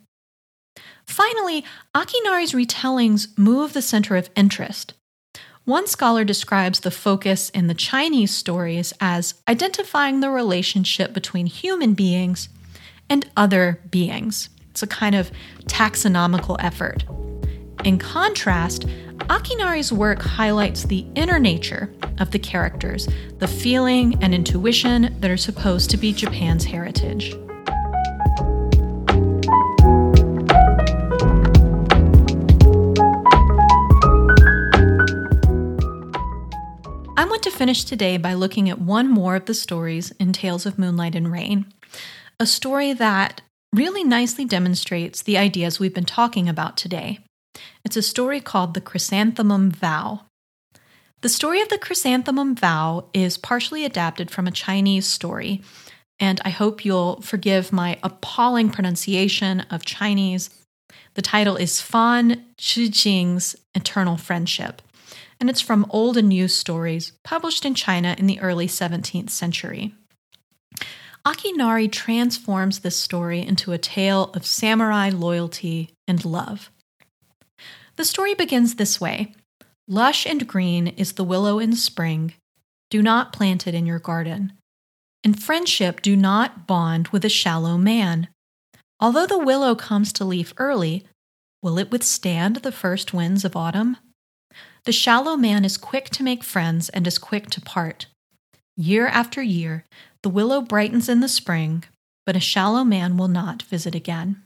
Finally, 1.05 1.65
Akinari's 1.93 2.53
retellings 2.53 3.37
move 3.37 3.73
the 3.73 3.81
center 3.81 4.15
of 4.15 4.29
interest. 4.37 4.93
One 5.65 5.87
scholar 5.87 6.23
describes 6.23 6.79
the 6.79 6.91
focus 6.91 7.49
in 7.49 7.67
the 7.67 7.73
Chinese 7.73 8.33
stories 8.33 8.93
as 9.01 9.33
identifying 9.49 10.21
the 10.21 10.29
relationship 10.29 11.13
between 11.13 11.47
human 11.47 11.93
beings 11.93 12.47
and 13.09 13.29
other 13.35 13.81
beings. 13.89 14.49
It's 14.71 14.83
a 14.83 14.87
kind 14.87 15.15
of 15.15 15.31
taxonomical 15.65 16.57
effort. 16.59 17.03
In 17.83 17.97
contrast, 17.97 18.87
Akinari's 19.29 19.91
work 19.91 20.21
highlights 20.21 20.83
the 20.83 21.05
inner 21.15 21.39
nature 21.39 21.93
of 22.19 22.31
the 22.31 22.39
characters, 22.39 23.07
the 23.39 23.47
feeling 23.47 24.21
and 24.21 24.33
intuition 24.33 25.15
that 25.19 25.31
are 25.31 25.37
supposed 25.37 25.89
to 25.89 25.97
be 25.97 26.13
Japan's 26.13 26.65
heritage. 26.65 27.33
I 37.17 37.25
want 37.25 37.43
to 37.43 37.51
finish 37.51 37.83
today 37.83 38.17
by 38.17 38.33
looking 38.33 38.69
at 38.69 38.79
one 38.79 39.09
more 39.09 39.35
of 39.35 39.45
the 39.45 39.53
stories 39.53 40.11
in 40.19 40.33
Tales 40.33 40.65
of 40.65 40.77
Moonlight 40.77 41.15
and 41.15 41.31
Rain, 41.31 41.65
a 42.39 42.45
story 42.45 42.93
that 42.93 43.41
really 43.73 44.03
nicely 44.03 44.45
demonstrates 44.45 45.21
the 45.21 45.37
ideas 45.37 45.79
we've 45.79 45.93
been 45.93 46.05
talking 46.05 46.47
about 46.47 46.77
today. 46.77 47.19
It's 47.83 47.97
a 47.97 48.01
story 48.01 48.39
called 48.39 48.73
The 48.73 48.81
Chrysanthemum 48.81 49.71
Vow. 49.71 50.21
The 51.21 51.29
story 51.29 51.61
of 51.61 51.69
the 51.69 51.79
chrysanthemum 51.79 52.55
vow 52.55 53.09
is 53.11 53.39
partially 53.39 53.83
adapted 53.83 54.29
from 54.29 54.45
a 54.45 54.51
Chinese 54.51 55.07
story, 55.07 55.63
and 56.19 56.39
I 56.45 56.49
hope 56.49 56.85
you'll 56.85 57.21
forgive 57.21 57.73
my 57.73 57.97
appalling 58.03 58.69
pronunciation 58.69 59.61
of 59.71 59.83
Chinese. 59.83 60.51
The 61.15 61.23
title 61.23 61.55
is 61.55 61.81
Fan 61.81 62.45
Zhijing's 62.59 63.55
Eternal 63.73 64.17
Friendship, 64.17 64.83
and 65.39 65.49
it's 65.49 65.61
from 65.61 65.87
Old 65.89 66.17
and 66.17 66.29
New 66.29 66.47
Stories, 66.47 67.13
published 67.23 67.65
in 67.65 67.73
China 67.73 68.15
in 68.19 68.27
the 68.27 68.39
early 68.39 68.67
17th 68.67 69.31
century. 69.31 69.95
Akinari 71.27 71.91
transforms 71.91 72.79
this 72.79 72.95
story 72.95 73.41
into 73.41 73.73
a 73.73 73.77
tale 73.77 74.31
of 74.33 74.45
samurai 74.45 75.09
loyalty 75.09 75.89
and 76.07 76.23
love. 76.23 76.71
The 77.97 78.05
story 78.05 78.33
begins 78.33 78.75
this 78.75 79.01
way 79.01 79.35
Lush 79.89 80.25
and 80.25 80.47
green 80.47 80.87
is 80.87 81.13
the 81.13 81.25
willow 81.25 81.59
in 81.59 81.75
spring. 81.75 82.33
Do 82.89 83.01
not 83.01 83.33
plant 83.33 83.67
it 83.67 83.75
in 83.75 83.85
your 83.85 83.99
garden. 83.99 84.53
And 85.21 85.43
friendship 85.43 86.01
do 86.01 86.15
not 86.15 86.65
bond 86.65 87.09
with 87.09 87.25
a 87.25 87.29
shallow 87.29 87.77
man. 87.77 88.29
Although 89.01 89.27
the 89.27 89.37
willow 89.37 89.75
comes 89.75 90.13
to 90.13 90.23
leaf 90.23 90.53
early, 90.55 91.03
will 91.61 91.77
it 91.77 91.91
withstand 91.91 92.57
the 92.57 92.71
first 92.71 93.13
winds 93.13 93.43
of 93.43 93.57
autumn? 93.57 93.97
The 94.85 94.93
shallow 94.93 95.35
man 95.35 95.65
is 95.65 95.75
quick 95.75 96.09
to 96.11 96.23
make 96.23 96.45
friends 96.45 96.87
and 96.87 97.05
is 97.05 97.17
quick 97.17 97.49
to 97.49 97.59
part. 97.59 98.05
Year 98.77 99.07
after 99.07 99.41
year, 99.41 99.83
the 100.23 100.29
willow 100.29 100.61
brightens 100.61 101.09
in 101.09 101.19
the 101.19 101.29
spring, 101.29 101.83
but 102.25 102.35
a 102.35 102.41
shallow 102.41 102.83
man 102.83 103.17
will 103.17 103.27
not 103.27 103.63
visit 103.63 103.95
again. 103.95 104.43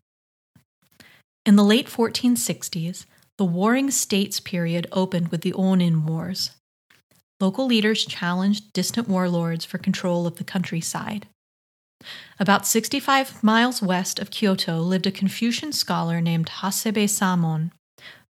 In 1.45 1.55
the 1.55 1.63
late 1.63 1.87
1460s, 1.87 3.05
the 3.37 3.45
Warring 3.45 3.89
States 3.89 4.39
period 4.39 4.85
opened 4.91 5.29
with 5.29 5.41
the 5.41 5.53
Onin 5.53 6.03
Wars. 6.03 6.51
Local 7.39 7.65
leaders 7.65 8.05
challenged 8.05 8.71
distant 8.73 9.07
warlords 9.07 9.65
for 9.65 9.79
control 9.79 10.27
of 10.27 10.35
the 10.35 10.43
countryside. 10.43 11.25
About 12.39 12.67
65 12.67 13.43
miles 13.43 13.81
west 13.81 14.19
of 14.19 14.29
Kyoto 14.29 14.79
lived 14.79 15.07
a 15.07 15.11
Confucian 15.11 15.71
scholar 15.71 16.21
named 16.21 16.49
Hasebe 16.61 17.09
Samon, 17.09 17.71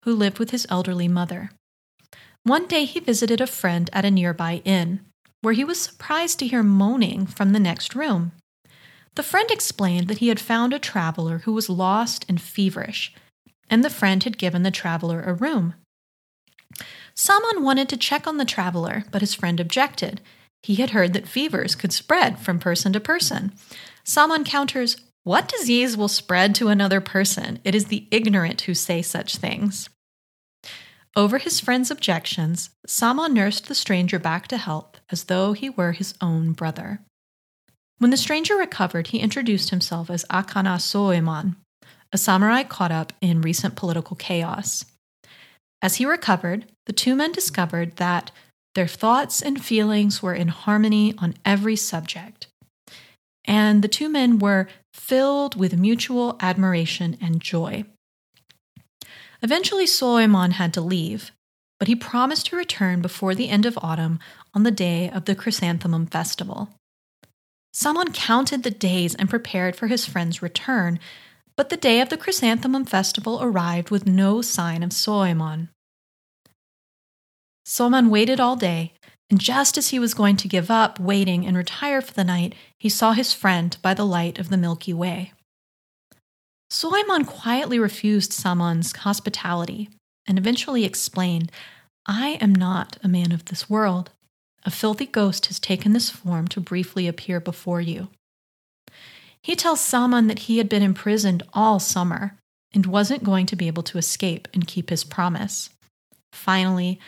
who 0.04 0.14
lived 0.14 0.38
with 0.38 0.50
his 0.50 0.66
elderly 0.70 1.08
mother. 1.08 1.50
One 2.44 2.66
day 2.66 2.84
he 2.84 3.00
visited 3.00 3.40
a 3.40 3.46
friend 3.46 3.90
at 3.92 4.04
a 4.04 4.10
nearby 4.10 4.62
inn 4.64 5.00
where 5.42 5.54
he 5.54 5.64
was 5.64 5.80
surprised 5.80 6.38
to 6.38 6.46
hear 6.46 6.62
moaning 6.62 7.26
from 7.26 7.52
the 7.52 7.60
next 7.60 7.94
room. 7.94 8.32
The 9.16 9.22
friend 9.22 9.50
explained 9.50 10.08
that 10.08 10.18
he 10.18 10.28
had 10.28 10.40
found 10.40 10.72
a 10.72 10.78
traveler 10.78 11.38
who 11.38 11.52
was 11.52 11.68
lost 11.68 12.24
and 12.28 12.40
feverish, 12.40 13.12
and 13.68 13.84
the 13.84 13.90
friend 13.90 14.22
had 14.22 14.38
given 14.38 14.62
the 14.62 14.70
traveler 14.70 15.22
a 15.22 15.34
room. 15.34 15.74
Samon 17.14 17.62
wanted 17.62 17.88
to 17.88 17.96
check 17.96 18.26
on 18.26 18.36
the 18.36 18.44
traveler, 18.44 19.04
but 19.10 19.20
his 19.20 19.34
friend 19.34 19.60
objected. 19.60 20.20
He 20.62 20.76
had 20.76 20.90
heard 20.90 21.12
that 21.14 21.28
fevers 21.28 21.74
could 21.74 21.92
spread 21.92 22.38
from 22.38 22.58
person 22.58 22.92
to 22.92 23.00
person. 23.00 23.52
Samon 24.04 24.44
counters, 24.44 24.96
What 25.24 25.48
disease 25.48 25.96
will 25.96 26.08
spread 26.08 26.54
to 26.56 26.68
another 26.68 27.00
person? 27.00 27.58
It 27.64 27.74
is 27.74 27.86
the 27.86 28.06
ignorant 28.10 28.62
who 28.62 28.74
say 28.74 29.02
such 29.02 29.36
things. 29.36 29.88
Over 31.16 31.38
his 31.38 31.58
friend's 31.58 31.90
objections, 31.90 32.70
Samon 32.86 33.34
nursed 33.34 33.66
the 33.66 33.74
stranger 33.74 34.18
back 34.18 34.46
to 34.48 34.56
health 34.56 35.00
as 35.10 35.24
though 35.24 35.52
he 35.52 35.68
were 35.68 35.92
his 35.92 36.14
own 36.20 36.52
brother. 36.52 37.00
When 37.98 38.10
the 38.10 38.16
stranger 38.16 38.56
recovered, 38.56 39.08
he 39.08 39.18
introduced 39.18 39.70
himself 39.70 40.08
as 40.08 40.24
Akana 40.30 40.78
Soemon, 40.80 41.56
a 42.12 42.18
samurai 42.18 42.62
caught 42.62 42.92
up 42.92 43.12
in 43.20 43.42
recent 43.42 43.76
political 43.76 44.16
chaos. 44.16 44.84
As 45.82 45.96
he 45.96 46.06
recovered, 46.06 46.66
the 46.86 46.92
two 46.92 47.14
men 47.14 47.32
discovered 47.32 47.96
that 47.96 48.30
their 48.74 48.86
thoughts 48.86 49.42
and 49.42 49.62
feelings 49.62 50.22
were 50.22 50.34
in 50.34 50.48
harmony 50.48 51.14
on 51.18 51.34
every 51.44 51.76
subject. 51.76 52.46
And 53.44 53.82
the 53.82 53.88
two 53.88 54.08
men 54.08 54.38
were 54.38 54.68
filled 54.94 55.56
with 55.56 55.76
mutual 55.76 56.36
admiration 56.40 57.18
and 57.20 57.40
joy. 57.40 57.84
Eventually, 59.42 59.86
Soemon 59.86 60.52
had 60.52 60.74
to 60.74 60.80
leave, 60.80 61.32
but 61.78 61.88
he 61.88 61.96
promised 61.96 62.46
to 62.46 62.56
return 62.56 63.00
before 63.00 63.34
the 63.34 63.48
end 63.48 63.64
of 63.64 63.78
autumn 63.82 64.18
on 64.52 64.64
the 64.64 64.70
day 64.70 65.10
of 65.10 65.24
the 65.24 65.34
Chrysanthemum 65.34 66.06
Festival. 66.06 66.68
Samon 67.72 68.12
counted 68.12 68.62
the 68.62 68.70
days 68.70 69.14
and 69.14 69.30
prepared 69.30 69.76
for 69.76 69.86
his 69.86 70.04
friend's 70.04 70.42
return, 70.42 70.98
but 71.56 71.68
the 71.68 71.76
day 71.76 72.00
of 72.00 72.08
the 72.08 72.16
Chrysanthemum 72.16 72.84
Festival 72.84 73.38
arrived 73.42 73.90
with 73.90 74.06
no 74.06 74.42
sign 74.42 74.82
of 74.82 74.90
Soemon. 74.90 75.68
Soemon 77.64 78.10
waited 78.10 78.40
all 78.40 78.56
day, 78.56 78.92
and 79.30 79.40
just 79.40 79.78
as 79.78 79.88
he 79.88 79.98
was 79.98 80.12
going 80.12 80.36
to 80.36 80.48
give 80.48 80.70
up 80.70 80.98
waiting 80.98 81.46
and 81.46 81.56
retire 81.56 82.02
for 82.02 82.12
the 82.12 82.24
night, 82.24 82.54
he 82.78 82.88
saw 82.88 83.12
his 83.12 83.32
friend 83.32 83.76
by 83.80 83.94
the 83.94 84.04
light 84.04 84.38
of 84.38 84.48
the 84.48 84.56
Milky 84.56 84.92
Way. 84.92 85.32
Soemon 86.80 87.26
quietly 87.26 87.78
refused 87.78 88.32
Samon's 88.32 88.96
hospitality 88.96 89.90
and 90.26 90.38
eventually 90.38 90.86
explained, 90.86 91.52
I 92.06 92.38
am 92.40 92.54
not 92.54 92.96
a 93.04 93.08
man 93.08 93.32
of 93.32 93.44
this 93.44 93.68
world. 93.68 94.08
A 94.64 94.70
filthy 94.70 95.04
ghost 95.04 95.44
has 95.46 95.60
taken 95.60 95.92
this 95.92 96.08
form 96.08 96.48
to 96.48 96.60
briefly 96.60 97.06
appear 97.06 97.38
before 97.38 97.82
you. 97.82 98.08
He 99.42 99.54
tells 99.54 99.82
Samon 99.82 100.26
that 100.28 100.40
he 100.40 100.56
had 100.56 100.70
been 100.70 100.82
imprisoned 100.82 101.42
all 101.52 101.80
summer 101.80 102.38
and 102.72 102.86
wasn't 102.86 103.24
going 103.24 103.44
to 103.44 103.56
be 103.56 103.66
able 103.66 103.82
to 103.82 103.98
escape 103.98 104.48
and 104.54 104.66
keep 104.66 104.88
his 104.88 105.04
promise. 105.04 105.68
Finally, 106.32 106.98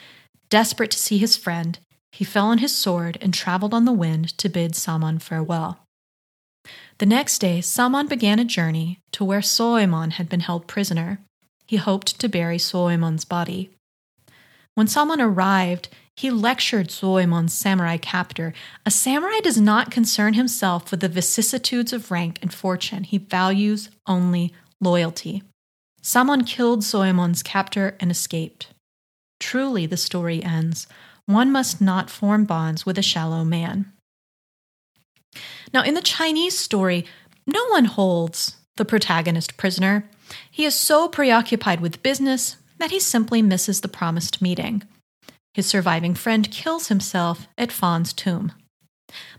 desperate 0.50 0.90
to 0.90 0.98
see 0.98 1.16
his 1.16 1.38
friend, 1.38 1.78
he 2.10 2.26
fell 2.26 2.48
on 2.48 2.58
his 2.58 2.76
sword 2.76 3.16
and 3.22 3.32
traveled 3.32 3.72
on 3.72 3.86
the 3.86 3.92
wind 3.92 4.36
to 4.36 4.50
bid 4.50 4.76
Samon 4.76 5.18
farewell. 5.18 5.81
The 7.02 7.06
next 7.06 7.40
day, 7.40 7.60
Samon 7.60 8.06
began 8.06 8.38
a 8.38 8.44
journey 8.44 9.00
to 9.10 9.24
where 9.24 9.40
Soemon 9.40 10.12
had 10.12 10.28
been 10.28 10.38
held 10.38 10.68
prisoner. 10.68 11.18
He 11.66 11.74
hoped 11.74 12.20
to 12.20 12.28
bury 12.28 12.58
Soemon's 12.58 13.24
body. 13.24 13.70
When 14.76 14.86
Samon 14.86 15.20
arrived, 15.20 15.88
he 16.14 16.30
lectured 16.30 16.92
Soemon's 16.92 17.54
samurai 17.54 17.96
captor. 17.96 18.54
A 18.86 18.92
samurai 18.92 19.40
does 19.40 19.60
not 19.60 19.90
concern 19.90 20.34
himself 20.34 20.92
with 20.92 21.00
the 21.00 21.08
vicissitudes 21.08 21.92
of 21.92 22.12
rank 22.12 22.38
and 22.40 22.54
fortune, 22.54 23.02
he 23.02 23.18
values 23.18 23.90
only 24.06 24.54
loyalty. 24.80 25.42
Samon 26.02 26.44
killed 26.44 26.84
Soemon's 26.84 27.42
captor 27.42 27.96
and 27.98 28.12
escaped. 28.12 28.68
Truly, 29.40 29.86
the 29.86 29.96
story 29.96 30.40
ends. 30.40 30.86
One 31.26 31.50
must 31.50 31.80
not 31.80 32.10
form 32.10 32.44
bonds 32.44 32.86
with 32.86 32.96
a 32.96 33.02
shallow 33.02 33.42
man. 33.42 33.92
Now, 35.72 35.82
in 35.82 35.94
the 35.94 36.02
Chinese 36.02 36.58
story, 36.58 37.06
no 37.46 37.66
one 37.68 37.86
holds 37.86 38.56
the 38.76 38.84
protagonist 38.84 39.56
prisoner. 39.56 40.08
He 40.50 40.64
is 40.64 40.74
so 40.74 41.08
preoccupied 41.08 41.80
with 41.80 42.02
business 42.02 42.56
that 42.78 42.90
he 42.90 43.00
simply 43.00 43.42
misses 43.42 43.80
the 43.80 43.88
promised 43.88 44.42
meeting. 44.42 44.82
His 45.54 45.66
surviving 45.66 46.14
friend 46.14 46.50
kills 46.50 46.88
himself 46.88 47.46
at 47.58 47.72
Fawn's 47.72 48.12
tomb. 48.12 48.52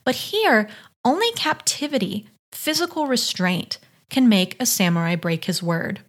But 0.03 0.15
here, 0.15 0.69
only 1.03 1.31
captivity, 1.33 2.27
physical 2.51 3.07
restraint, 3.07 3.79
can 4.09 4.29
make 4.29 4.55
a 4.59 4.65
samurai 4.65 5.15
break 5.15 5.45
his 5.45 5.63
word. 5.63 6.01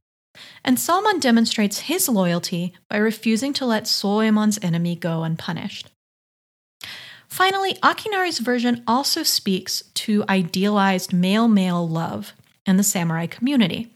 And 0.64 0.78
Samon 0.78 1.20
demonstrates 1.20 1.80
his 1.80 2.08
loyalty 2.08 2.74
by 2.90 2.96
refusing 2.96 3.52
to 3.54 3.66
let 3.66 3.86
Soemon's 3.86 4.58
enemy 4.62 4.96
go 4.96 5.22
unpunished. 5.22 5.90
Finally, 7.34 7.74
Akinari's 7.82 8.38
version 8.38 8.84
also 8.86 9.24
speaks 9.24 9.82
to 9.94 10.22
idealized 10.28 11.12
male 11.12 11.48
male 11.48 11.88
love 11.88 12.32
and 12.64 12.78
the 12.78 12.84
samurai 12.84 13.26
community. 13.26 13.92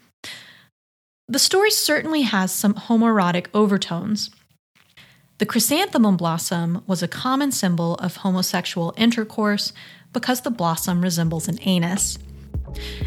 The 1.29 1.39
story 1.39 1.71
certainly 1.71 2.23
has 2.23 2.51
some 2.51 2.75
homoerotic 2.75 3.47
overtones. 3.55 4.31
The 5.39 5.47
chrysanthemum 5.47 6.17
blossom 6.17 6.83
was 6.89 7.01
a 7.01 7.07
common 7.07 7.53
symbol 7.53 7.95
of 8.01 8.17
homosexual 8.17 8.93
intercourse 8.97 9.73
because 10.13 10.41
the 10.41 10.51
blossom 10.51 11.01
resembles 11.01 11.47
an 11.47 11.61
anus. 11.63 12.19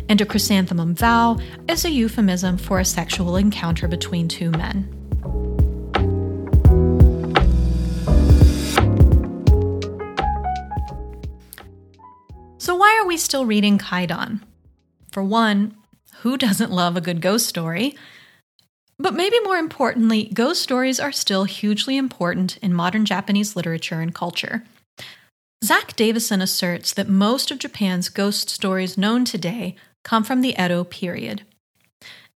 And 0.07 0.21
a 0.21 0.25
chrysanthemum 0.25 0.95
vow 0.95 1.39
is 1.67 1.83
a 1.83 1.91
euphemism 1.91 2.57
for 2.57 2.79
a 2.79 2.85
sexual 2.85 3.35
encounter 3.35 3.89
between 3.89 4.29
two 4.29 4.51
men. 4.51 4.87
So, 12.61 12.75
why 12.75 12.95
are 13.01 13.07
we 13.07 13.17
still 13.17 13.47
reading 13.47 13.79
Kaidan? 13.79 14.41
For 15.11 15.23
one, 15.23 15.75
who 16.17 16.37
doesn't 16.37 16.71
love 16.71 16.95
a 16.95 17.01
good 17.01 17.19
ghost 17.19 17.47
story? 17.47 17.97
But 18.99 19.15
maybe 19.15 19.39
more 19.39 19.57
importantly, 19.57 20.25
ghost 20.31 20.61
stories 20.61 20.99
are 20.99 21.11
still 21.11 21.45
hugely 21.45 21.97
important 21.97 22.57
in 22.57 22.71
modern 22.71 23.03
Japanese 23.03 23.55
literature 23.55 23.99
and 23.99 24.13
culture. 24.13 24.63
Zack 25.65 25.95
Davisson 25.95 26.39
asserts 26.39 26.93
that 26.93 27.09
most 27.09 27.49
of 27.49 27.57
Japan's 27.57 28.09
ghost 28.09 28.51
stories 28.51 28.95
known 28.95 29.25
today 29.25 29.75
come 30.03 30.23
from 30.23 30.41
the 30.41 30.53
Edo 30.63 30.83
period. 30.83 31.41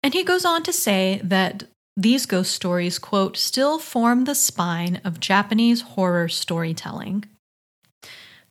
And 0.03 0.13
he 0.13 0.23
goes 0.23 0.45
on 0.45 0.61
to 0.61 0.71
say 0.71 1.19
that 1.23 1.63
these 1.97 2.27
ghost 2.27 2.51
stories, 2.51 2.99
quote, 2.99 3.37
still 3.37 3.79
form 3.79 4.25
the 4.25 4.35
spine 4.35 5.01
of 5.03 5.19
Japanese 5.19 5.81
horror 5.81 6.27
storytelling. 6.27 7.25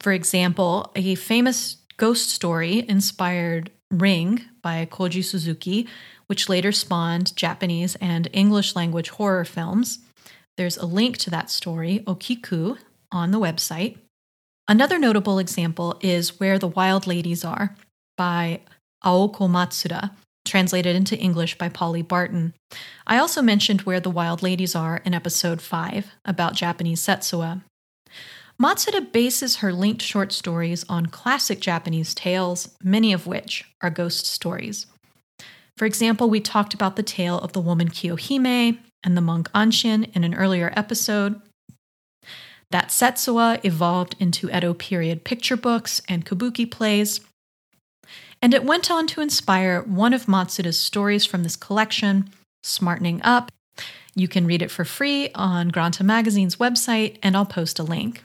For 0.01 0.13
example, 0.13 0.91
a 0.97 1.15
famous 1.15 1.77
ghost 1.99 2.31
story 2.31 2.85
inspired 2.89 3.71
Ring 3.91 4.41
by 4.63 4.87
Koji 4.87 5.23
Suzuki, 5.23 5.87
which 6.27 6.49
later 6.49 6.73
spawned 6.73 7.37
Japanese 7.37 7.97
and 7.97 8.29
English 8.33 8.75
language 8.75 9.11
horror 9.11 9.45
films. 9.45 9.99
There's 10.57 10.77
a 10.77 10.87
link 10.87 11.19
to 11.19 11.31
that 11.31 11.51
story, 11.51 12.03
Okiku, 12.07 12.79
on 13.13 13.31
the 13.31 13.41
website. 13.41 13.99
Another 14.69 14.99
notable 14.99 15.39
example 15.39 15.99
is 16.01 16.39
Where 16.39 16.59
the 16.59 16.69
Wild 16.69 17.07
Ladies 17.07 17.45
Are 17.45 17.75
by 18.17 18.61
Aoko 19.05 19.51
Matsuda, 19.51 20.13
translated 20.45 20.95
into 20.95 21.19
English 21.19 21.59
by 21.59 21.69
Polly 21.69 22.03
Barton. 22.03 22.55
I 23.07 23.19
also 23.19 23.43
mentioned 23.43 23.83
Where 23.83 24.01
the 24.01 24.11
Wild 24.11 24.43
Ladies 24.43 24.77
Are 24.77 24.99
in 25.05 25.13
episode 25.13 25.61
5 25.61 26.15
about 26.25 26.55
Japanese 26.55 27.01
Setsuwa. 27.01 27.63
Matsuda 28.61 29.11
bases 29.11 29.57
her 29.57 29.73
linked 29.73 30.03
short 30.03 30.33
stories 30.33 30.85
on 30.87 31.07
classic 31.07 31.61
Japanese 31.61 32.15
tales, 32.15 32.77
many 32.83 33.11
of 33.15 33.27
which 33.27 33.65
are 33.81 33.89
ghost 33.89 34.27
stories. 34.27 34.87
For 35.79 35.87
example, 35.87 36.29
we 36.29 36.41
talked 36.41 36.75
about 36.75 36.97
the 36.97 37.03
tale 37.03 37.39
of 37.39 37.55
the 37.55 37.61
woman 37.61 37.89
Kiyohime 37.89 38.79
and 39.03 39.17
the 39.17 39.23
monk 39.23 39.51
Anchin 39.53 40.15
in 40.15 40.25
an 40.25 40.35
earlier 40.35 40.75
episode. 40.77 41.41
That 42.71 42.89
Setsuwa 42.89 43.65
evolved 43.65 44.15
into 44.21 44.55
Edo 44.55 44.75
period 44.75 45.25
picture 45.25 45.57
books 45.57 46.03
and 46.07 46.27
kabuki 46.27 46.71
plays. 46.71 47.21
And 48.43 48.53
it 48.53 48.65
went 48.65 48.91
on 48.91 49.07
to 49.09 49.23
inspire 49.23 49.81
one 49.83 50.13
of 50.13 50.27
Matsuda's 50.27 50.79
stories 50.79 51.25
from 51.25 51.45
this 51.45 51.57
collection, 51.57 52.29
Smartening 52.63 53.23
Up. 53.23 53.51
You 54.15 54.29
can 54.29 54.47
read 54.47 54.61
it 54.61 54.71
for 54.71 54.85
free 54.85 55.31
on 55.35 55.69
Granta 55.69 56.05
Magazine's 56.05 56.57
website, 56.57 57.17
and 57.23 57.35
I'll 57.35 57.47
post 57.47 57.79
a 57.79 57.83
link. 57.83 58.23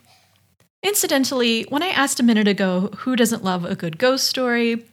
Incidentally, 0.86 1.63
when 1.69 1.82
I 1.82 1.88
asked 1.88 2.19
a 2.19 2.24
minute 2.24 2.48
ago 2.48 2.91
who 2.98 3.15
doesn't 3.15 3.43
love 3.43 3.65
a 3.65 3.76
good 3.76 3.98
ghost 3.98 4.28
story, 4.28 4.86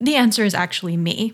the 0.00 0.16
answer 0.16 0.44
is 0.44 0.52
actually 0.52 0.96
me. 0.96 1.32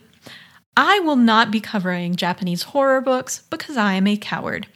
I 0.76 1.00
will 1.00 1.16
not 1.16 1.50
be 1.50 1.58
covering 1.58 2.14
Japanese 2.14 2.64
horror 2.64 3.00
books 3.00 3.44
because 3.48 3.78
I 3.78 3.94
am 3.94 4.06
a 4.06 4.18
coward. 4.18 4.66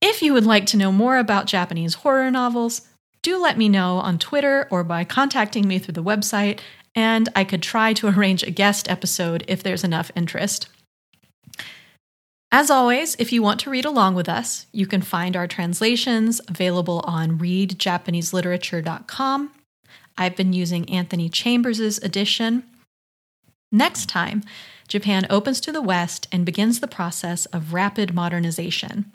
If 0.00 0.22
you 0.22 0.32
would 0.32 0.46
like 0.46 0.64
to 0.66 0.78
know 0.78 0.90
more 0.90 1.18
about 1.18 1.44
Japanese 1.44 1.94
horror 1.94 2.30
novels, 2.30 2.88
do 3.20 3.38
let 3.38 3.58
me 3.58 3.68
know 3.68 3.98
on 3.98 4.18
Twitter 4.18 4.66
or 4.70 4.82
by 4.84 5.04
contacting 5.04 5.68
me 5.68 5.78
through 5.78 5.92
the 5.92 6.02
website, 6.02 6.60
and 6.94 7.28
I 7.36 7.44
could 7.44 7.62
try 7.62 7.92
to 7.92 8.08
arrange 8.08 8.42
a 8.42 8.50
guest 8.50 8.90
episode 8.90 9.44
if 9.48 9.62
there's 9.62 9.84
enough 9.84 10.10
interest. 10.16 10.70
As 12.50 12.70
always, 12.70 13.14
if 13.16 13.30
you 13.30 13.42
want 13.42 13.60
to 13.60 13.68
read 13.68 13.84
along 13.84 14.14
with 14.14 14.26
us, 14.26 14.64
you 14.72 14.86
can 14.86 15.02
find 15.02 15.36
our 15.36 15.46
translations 15.46 16.40
available 16.48 17.02
on 17.04 17.38
readjapaneseliterature.com. 17.38 19.50
I've 20.16 20.34
been 20.34 20.54
using 20.54 20.88
Anthony 20.88 21.28
Chambers' 21.28 21.98
edition. 21.98 22.62
Next 23.70 24.08
time, 24.08 24.44
Japan 24.88 25.26
opens 25.28 25.60
to 25.60 25.72
the 25.72 25.82
West 25.82 26.26
and 26.32 26.46
begins 26.46 26.80
the 26.80 26.88
process 26.88 27.44
of 27.46 27.74
rapid 27.74 28.14
modernization. 28.14 29.12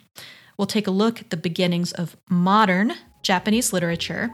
We'll 0.55 0.67
take 0.67 0.85
a 0.85 0.91
look 0.91 1.19
at 1.19 1.31
the 1.31 1.37
beginnings 1.37 1.91
of 1.91 2.15
modern 2.29 2.93
Japanese 3.23 3.73
literature, 3.73 4.29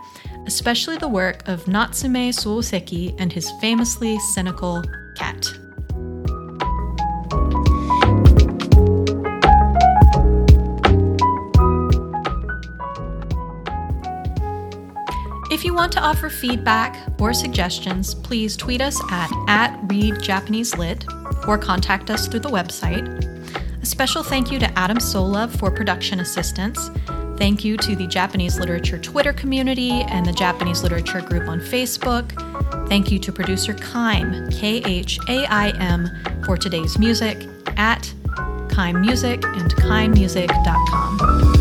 especially 0.46 0.98
the 0.98 1.08
work 1.08 1.48
of 1.48 1.70
Natsume 1.70 2.32
Soseki 2.32 3.16
and 3.18 3.32
his 3.32 3.50
famously 3.62 4.20
cynical 4.20 4.84
cat. 5.16 5.58
If 15.60 15.66
you 15.66 15.74
want 15.74 15.92
to 15.92 16.00
offer 16.00 16.30
feedback 16.30 16.96
or 17.20 17.34
suggestions, 17.34 18.16
please 18.16 18.56
tweet 18.56 18.80
us 18.80 18.98
at, 19.12 19.30
at 19.50 19.78
ReadJapaneseLit 19.90 21.46
or 21.50 21.58
contact 21.58 22.10
us 22.10 22.30
through 22.30 22.40
the 22.40 22.50
website. 22.50 23.06
A 23.82 23.86
special 23.86 24.24
thank 24.24 24.54
you 24.54 24.60
to 24.60 24.80
Adam 24.80 25.02
Sola 25.02 25.50
for 25.50 25.70
production 25.70 26.22
assistance. 26.22 26.90
Thank 27.36 27.66
you 27.66 27.76
to 27.76 27.94
the 27.94 28.08
Japanese 28.08 28.58
Literature 28.58 29.00
Twitter 29.00 29.34
community 29.34 29.92
and 29.92 30.26
the 30.26 30.32
Japanese 30.32 30.82
Literature 30.82 31.20
group 31.20 31.50
on 31.50 31.60
Facebook. 31.60 32.32
Thank 32.88 33.12
you 33.12 33.20
to 33.20 33.34
producer 33.34 33.74
Khaim, 33.74 34.50
K 34.58 34.82
H 34.86 35.20
A 35.28 35.46
I 35.48 35.72
M, 35.72 36.10
for 36.46 36.56
today's 36.56 36.98
music 36.98 37.50
at 37.76 38.04
Khaim 38.70 39.02
Music 39.02 39.44
and 39.44 39.76
KhaimMusic.com. 39.76 41.59